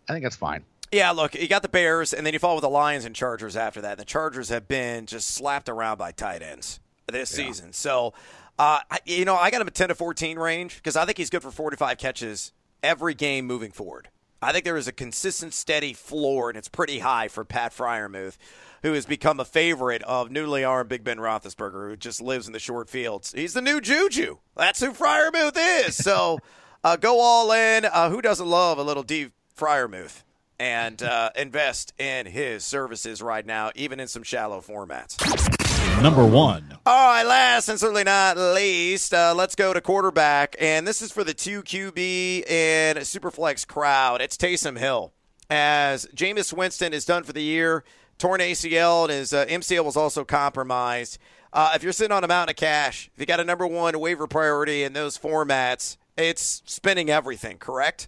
I 0.07 0.13
think 0.13 0.23
that's 0.23 0.35
fine. 0.35 0.63
Yeah, 0.91 1.11
look, 1.11 1.35
you 1.35 1.47
got 1.47 1.61
the 1.61 1.69
Bears, 1.69 2.13
and 2.13 2.25
then 2.25 2.33
you 2.33 2.39
follow 2.39 2.55
with 2.55 2.63
the 2.63 2.69
Lions 2.69 3.05
and 3.05 3.15
Chargers 3.15 3.55
after 3.55 3.81
that. 3.81 3.91
And 3.91 3.99
The 3.99 4.05
Chargers 4.05 4.49
have 4.49 4.67
been 4.67 5.05
just 5.05 5.29
slapped 5.29 5.69
around 5.69 5.97
by 5.97 6.11
tight 6.11 6.41
ends 6.41 6.79
this 7.07 7.37
yeah. 7.37 7.45
season. 7.45 7.73
So 7.73 8.13
uh, 8.59 8.79
you 9.05 9.23
know, 9.23 9.37
I 9.37 9.49
got 9.51 9.61
him 9.61 9.67
a 9.67 9.71
10 9.71 9.87
to 9.87 9.95
14 9.95 10.37
range 10.37 10.75
because 10.75 10.97
I 10.97 11.05
think 11.05 11.17
he's 11.17 11.29
good 11.29 11.41
for 11.41 11.49
45 11.49 11.97
catches 11.97 12.51
every 12.83 13.13
game 13.13 13.47
moving 13.47 13.71
forward. 13.71 14.09
I 14.41 14.51
think 14.51 14.65
there 14.65 14.77
is 14.77 14.87
a 14.87 14.91
consistent, 14.91 15.53
steady 15.53 15.93
floor, 15.93 16.49
and 16.49 16.57
it's 16.57 16.67
pretty 16.67 16.99
high 16.99 17.29
for 17.29 17.45
Pat 17.45 17.73
Freiermuth, 17.73 18.37
who 18.83 18.93
has 18.93 19.05
become 19.05 19.39
a 19.39 19.45
favorite 19.45 20.03
of 20.03 20.31
newly 20.31 20.63
armed 20.63 20.89
Big 20.89 21.03
Ben 21.03 21.17
Roethlisberger, 21.17 21.89
who 21.89 21.95
just 21.95 22.21
lives 22.21 22.47
in 22.47 22.53
the 22.53 22.59
short 22.59 22.89
fields. 22.89 23.33
He's 23.33 23.53
the 23.53 23.61
new 23.61 23.81
Juju. 23.81 24.37
That's 24.55 24.79
who 24.79 24.91
Freiermuth 24.91 25.57
is. 25.57 25.95
So 25.95 26.39
uh, 26.83 26.95
go 26.95 27.19
all 27.19 27.51
in. 27.51 27.85
Uh, 27.85 28.09
who 28.09 28.21
doesn't 28.21 28.47
love 28.47 28.77
a 28.77 28.83
little 28.83 29.03
D 29.03 29.31
Freiermuth? 29.57 30.23
And 30.61 31.01
uh, 31.01 31.29
invest 31.37 31.93
in 31.97 32.25
his 32.25 32.65
services 32.65 33.21
right 33.21 33.45
now, 33.45 33.71
even 33.75 34.01
in 34.01 34.09
some 34.09 34.23
shallow 34.23 34.59
formats 34.59 35.15
number 36.01 36.25
one. 36.25 36.77
All 36.85 37.07
right, 37.07 37.23
last 37.23 37.67
and 37.67 37.79
certainly 37.79 38.03
not 38.03 38.37
least, 38.37 39.13
uh, 39.13 39.33
let's 39.35 39.55
go 39.55 39.73
to 39.73 39.81
quarterback. 39.81 40.55
And 40.59 40.87
this 40.87 41.01
is 41.01 41.11
for 41.11 41.23
the 41.23 41.33
2QB 41.33 42.49
and 42.49 42.99
Superflex 42.99 43.67
crowd. 43.67 44.21
It's 44.21 44.37
Taysom 44.37 44.77
Hill. 44.77 45.11
As 45.49 46.05
Jameis 46.15 46.53
Winston 46.53 46.93
is 46.93 47.05
done 47.05 47.23
for 47.23 47.33
the 47.33 47.43
year, 47.43 47.83
torn 48.19 48.41
ACL, 48.41 49.05
and 49.05 49.11
his 49.11 49.33
uh, 49.33 49.45
MCL 49.45 49.83
was 49.83 49.97
also 49.97 50.23
compromised. 50.23 51.17
Uh, 51.51 51.71
if 51.73 51.81
you're 51.81 51.91
sitting 51.91 52.15
on 52.15 52.23
a 52.23 52.27
mountain 52.27 52.53
of 52.53 52.57
cash, 52.57 53.09
if 53.15 53.19
you 53.19 53.25
got 53.25 53.39
a 53.39 53.43
number 53.43 53.65
one 53.65 53.99
waiver 53.99 54.27
priority 54.27 54.83
in 54.83 54.93
those 54.93 55.17
formats, 55.17 55.97
it's 56.15 56.61
spending 56.65 57.09
everything, 57.09 57.57
correct? 57.57 58.07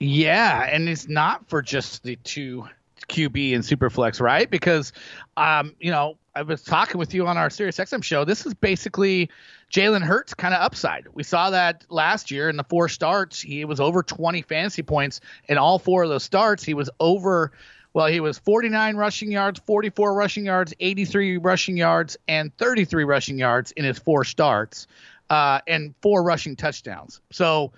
Yeah, 0.00 0.68
and 0.70 0.88
it's 0.88 1.08
not 1.08 1.48
for 1.48 1.62
just 1.62 2.02
the 2.02 2.16
two 2.16 2.66
QB 3.08 3.54
and 3.54 3.62
Superflex, 3.62 4.20
right? 4.20 4.50
Because, 4.50 4.92
um, 5.36 5.74
you 5.78 5.90
know, 5.90 6.16
I 6.34 6.42
was 6.42 6.62
talking 6.62 6.98
with 6.98 7.14
you 7.14 7.26
on 7.26 7.36
our 7.36 7.48
Sirius 7.48 7.76
XM 7.76 8.02
show. 8.02 8.24
This 8.24 8.44
is 8.44 8.54
basically 8.54 9.30
Jalen 9.72 10.02
Hurts 10.02 10.34
kind 10.34 10.52
of 10.52 10.60
upside. 10.60 11.06
We 11.14 11.22
saw 11.22 11.50
that 11.50 11.84
last 11.90 12.30
year 12.30 12.48
in 12.48 12.56
the 12.56 12.64
four 12.64 12.88
starts. 12.88 13.40
He 13.40 13.64
was 13.64 13.78
over 13.78 14.02
20 14.02 14.42
fantasy 14.42 14.82
points 14.82 15.20
in 15.48 15.58
all 15.58 15.78
four 15.78 16.02
of 16.02 16.08
those 16.08 16.24
starts. 16.24 16.64
He 16.64 16.74
was 16.74 16.90
over, 16.98 17.52
well, 17.94 18.08
he 18.08 18.18
was 18.18 18.38
49 18.38 18.96
rushing 18.96 19.30
yards, 19.30 19.60
44 19.60 20.14
rushing 20.14 20.44
yards, 20.44 20.74
83 20.80 21.38
rushing 21.38 21.76
yards, 21.76 22.16
and 22.26 22.54
33 22.58 23.04
rushing 23.04 23.38
yards 23.38 23.70
in 23.70 23.84
his 23.84 23.98
four 24.00 24.24
starts, 24.24 24.88
uh, 25.30 25.60
and 25.68 25.94
four 26.02 26.24
rushing 26.24 26.56
touchdowns. 26.56 27.20
So 27.30 27.72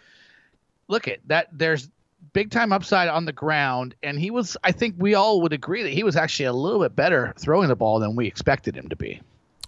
look 0.89 1.07
at 1.07 1.19
that. 1.27 1.49
There's 1.53 1.89
big 2.33 2.51
time 2.51 2.73
upside 2.73 3.09
on 3.09 3.27
the 3.27 3.33
ground, 3.33 3.95
and 4.03 4.19
he 4.19 4.31
was. 4.31 4.57
I 4.65 4.73
think 4.73 4.95
we 4.99 5.15
all 5.15 5.43
would 5.43 5.53
agree 5.53 5.83
that 5.83 5.93
he 5.93 6.03
was 6.03 6.17
actually 6.17 6.47
a 6.47 6.53
little 6.55 6.81
bit 6.81 6.97
better 6.97 7.35
throwing 7.39 7.69
the 7.69 7.77
ball 7.77 8.01
than 8.01 8.17
we 8.17 8.27
expected 8.27 8.75
him 8.75 8.89
to 8.89 8.97
be. 8.97 9.21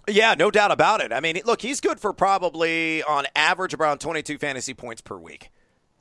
Yeah, 0.07 0.33
no 0.33 0.49
doubt 0.49 0.71
about 0.71 1.01
it. 1.01 1.13
I 1.13 1.19
mean, 1.19 1.39
look, 1.45 1.61
he's 1.61 1.79
good 1.79 1.99
for 1.99 2.11
probably 2.11 3.03
on 3.03 3.27
average 3.35 3.75
around 3.75 3.99
22 3.99 4.39
fantasy 4.39 4.73
points 4.73 5.01
per 5.01 5.15
week. 5.15 5.51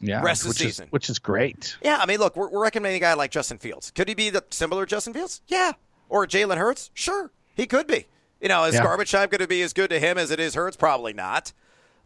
Yeah, 0.01 0.23
rest 0.23 0.43
of 0.43 0.49
the 0.49 0.55
season, 0.55 0.87
is, 0.87 0.93
which 0.93 1.11
is 1.11 1.19
great. 1.19 1.77
Yeah, 1.83 1.99
I 2.01 2.07
mean, 2.07 2.19
look, 2.19 2.37
we're, 2.37 2.49
we're 2.49 2.63
recommending 2.63 2.99
a 2.99 3.01
guy 3.01 3.15
like 3.15 3.31
Justin 3.33 3.59
Fields. 3.59 3.91
Could 3.91 4.09
he 4.09 4.15
be 4.15 4.31
the 4.31 4.45
similar 4.51 4.87
Justin 4.87 5.13
Fields? 5.13 5.43
Yeah, 5.49 5.73
or 6.09 6.27
Jalen 6.27 6.57
Hurts? 6.57 6.91
Sure, 6.95 7.33
he 7.55 7.67
could 7.67 7.87
be. 7.87 8.07
You 8.41 8.49
know, 8.49 8.65
is 8.65 8.75
yeah. 8.75 8.85
garbage 8.85 9.11
time 9.11 9.29
going 9.29 9.41
to 9.41 9.49
be 9.49 9.63
as 9.63 9.73
good 9.73 9.91
to 9.91 9.99
him 9.99 10.17
as 10.17 10.31
it 10.31 10.39
is 10.39 10.55
Hurts? 10.55 10.77
Probably 10.77 11.13
not. 11.13 11.53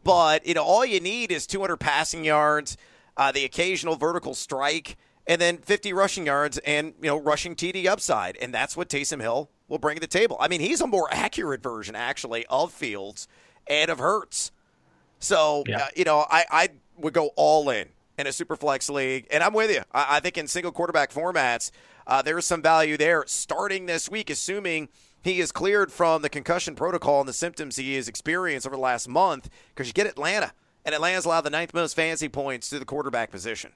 But 0.05 0.47
you 0.47 0.55
know, 0.55 0.65
all 0.65 0.85
you 0.85 1.01
need 1.01 1.31
is 1.31 1.47
200 1.47 1.77
passing 1.77 2.25
yards 2.25 2.77
uh, 3.17 3.33
the 3.33 3.45
occasional 3.45 3.97
vertical 3.97 4.35
strike, 4.35 4.97
and 5.27 5.41
then 5.41 5.59
50 5.59 5.93
rushing 5.93 6.27
yards 6.27 6.59
and 6.59 6.95
you 7.01 7.09
know 7.09 7.21
rushing 7.21 7.55
TD 7.55 7.87
upside, 7.87 8.37
and 8.39 8.53
that's 8.53 8.77
what 8.77 8.89
Taysom 8.89 9.21
Hill 9.21 9.51
will 9.69 9.79
bring 9.79 9.97
to 9.97 10.01
the 10.01 10.07
table. 10.07 10.37
I 10.41 10.49
mean, 10.49 10.61
he's 10.61 10.81
a 10.81 10.87
more 10.87 11.09
accurate 11.11 11.63
version 11.63 11.95
actually 11.95 12.47
of 12.47 12.73
Fields 12.73 13.29
and 13.67 13.91
of 13.91 13.99
Hurts. 13.99 14.51
So 15.19 15.65
yeah. 15.67 15.79
uh, 15.79 15.87
you 15.95 16.05
know, 16.05 16.27
I, 16.31 16.45
I 16.51 16.69
would 17.03 17.13
go 17.13 17.31
all 17.37 17.69
in 17.71 17.89
in 18.19 18.27
a 18.27 18.33
super 18.33 18.57
flex 18.57 18.89
league, 18.89 19.27
and 19.31 19.43
I'm 19.43 19.55
with 19.55 19.71
you. 19.71 19.83
I, 19.93 20.17
I 20.17 20.21
think 20.21 20.39
in 20.39 20.47
single 20.47 20.73
quarterback 20.73 21.13
formats, 21.13 21.71
uh, 22.07 22.23
there's 22.23 22.47
some 22.47 22.63
value 22.63 22.97
there 22.97 23.25
starting 23.27 23.87
this 23.87 24.11
week, 24.11 24.31
assuming 24.31 24.89
he 25.23 25.41
is 25.41 25.53
cleared 25.53 25.93
from 25.93 26.23
the 26.23 26.29
concussion 26.29 26.75
protocol 26.75 27.21
and 27.21 27.29
the 27.29 27.33
symptoms 27.33 27.77
he 27.77 27.95
has 27.95 28.09
experienced 28.09 28.67
over 28.67 28.77
the 28.77 28.83
last 28.83 29.09
month. 29.09 29.49
Because 29.69 29.87
you 29.87 29.93
get 29.93 30.07
Atlanta 30.07 30.53
and 30.85 30.95
Atlanta's 30.95 31.25
allowed 31.25 31.43
the 31.43 31.51
ninth 31.51 31.73
most 31.73 31.95
fantasy 31.95 32.29
points 32.29 32.69
to 32.71 32.79
the 32.79 32.85
quarterback 32.85 33.31
position. 33.31 33.73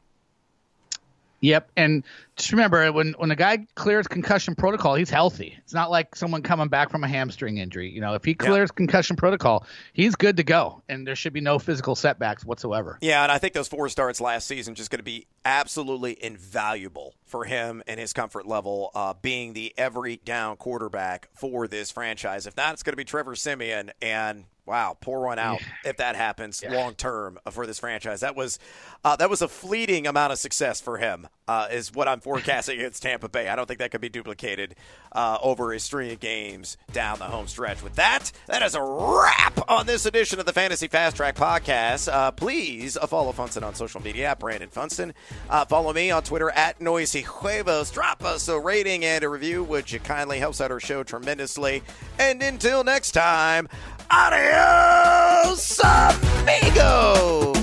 Yep, 1.41 1.71
and 1.77 2.03
just 2.37 2.51
remember 2.51 2.91
when 2.93 3.15
when 3.19 3.31
a 3.31 3.37
guy 3.37 3.67
clears 3.75 4.07
concussion 4.07 4.55
protocol, 4.55 4.95
he's 4.95 5.11
healthy. 5.11 5.57
It's 5.59 5.75
not 5.75 5.91
like 5.91 6.15
someone 6.17 6.43
coming 6.43 6.69
back 6.69 6.91
from 6.91 7.05
a 7.05 7.09
hamstring 7.09 7.59
injury. 7.59 7.91
You 7.91 8.01
know, 8.01 8.15
if 8.15 8.25
he 8.25 8.35
clears 8.35 8.71
yeah. 8.73 8.77
concussion 8.77 9.17
protocol, 9.17 9.67
he's 9.93 10.15
good 10.17 10.39
to 10.39 10.45
go, 10.45 10.83
and 10.89 11.07
there 11.07 11.17
should 11.17 11.33
be 11.33 11.41
no 11.41 11.59
physical 11.59 11.95
setbacks 11.95 12.45
whatsoever. 12.45 12.99
Yeah, 13.01 13.23
and 13.23 13.31
I 13.31 13.39
think 13.39 13.53
those 13.53 13.69
four 13.69 13.89
starts 13.89 14.21
last 14.21 14.47
season 14.47 14.75
just 14.75 14.91
going 14.91 14.99
to 14.99 15.05
be 15.05 15.27
absolutely 15.45 16.23
invaluable 16.23 17.15
for 17.25 17.45
him 17.45 17.83
and 17.87 18.01
his 18.01 18.13
comfort 18.13 18.47
level, 18.47 18.91
uh, 18.95 19.15
being 19.21 19.53
the 19.53 19.75
every 19.77 20.17
down 20.17 20.57
quarterback 20.57 21.29
for 21.35 21.69
this 21.69 21.91
franchise. 21.91 22.47
If 22.47 22.57
not, 22.57 22.73
it's 22.73 22.83
going 22.83 22.93
to 22.93 22.97
be 22.97 23.05
Trevor 23.05 23.37
Simeon, 23.37 23.93
and 24.01 24.45
Wow, 24.67 24.97
pour 25.01 25.21
one 25.23 25.39
out 25.39 25.61
if 25.85 25.99
that 25.99 26.17
happens 26.17 26.61
yeah. 26.63 26.75
long 26.75 26.95
term 26.95 27.39
for 27.53 27.67
this 27.67 27.79
franchise. 27.79 28.21
That 28.21 28.35
was 28.35 28.59
uh, 29.05 29.15
that 29.17 29.31
was 29.31 29.41
a 29.41 29.49
fleeting 29.49 30.09
amount 30.09 30.33
of 30.33 30.39
success 30.39 30.81
for 30.81 30.99
him. 30.99 31.29
Uh, 31.49 31.69
is 31.71 31.95
what 31.95 32.09
I'm 32.09 32.19
forecasting 32.19 32.81
against 32.81 33.05
Tampa 33.05 33.29
Bay. 33.29 33.49
I 33.49 33.55
don't 33.55 33.67
think 33.67 33.79
that 33.79 33.93
could 33.93 34.01
be 34.01 34.09
duplicated 34.09 34.75
uh, 35.13 35.39
over 35.41 35.73
a 35.73 35.79
string 35.79 36.11
of 36.11 36.19
games 36.19 36.77
down 36.91 37.21
the 37.21 37.27
home 37.27 37.47
stretch. 37.47 37.85
With 37.85 37.95
that, 37.95 38.33
that 38.49 38.63
is 38.63 38.75
a 38.75 38.83
wrap 38.83 39.71
on 39.71 39.87
this 39.87 40.07
edition 40.07 40.41
of 40.41 40.47
the 40.47 40.53
Fantasy 40.53 40.89
Fast 40.89 41.15
Track 41.15 41.37
podcast. 41.37 42.13
Uh, 42.13 42.33
please 42.33 42.97
uh, 42.97 43.07
follow 43.07 43.31
Funston 43.31 43.63
on 43.63 43.77
social 43.77 44.03
media 44.03 44.31
at 44.31 44.41
Brandon 44.41 44.69
Funston. 44.69 45.15
Uh, 45.49 45.65
follow 45.65 45.93
me 45.93 46.11
on 46.11 46.25
Twitter 46.25 46.51
at 46.51 46.81
Noisy 46.81 47.23
Huevos. 47.23 47.93
Drop 47.93 48.25
us 48.25 48.49
a 48.49 48.59
rating 48.59 49.05
and 49.05 49.23
a 49.23 49.29
review, 49.29 49.63
which 49.63 50.03
kindly 50.03 50.41
helps 50.41 50.61
out 50.61 50.73
our 50.73 50.81
show 50.81 51.05
tremendously. 51.05 51.85
And 52.19 52.43
until 52.43 52.83
next 52.83 53.13
time. 53.13 53.69
Adeus, 54.09 55.81
amigos! 55.81 57.57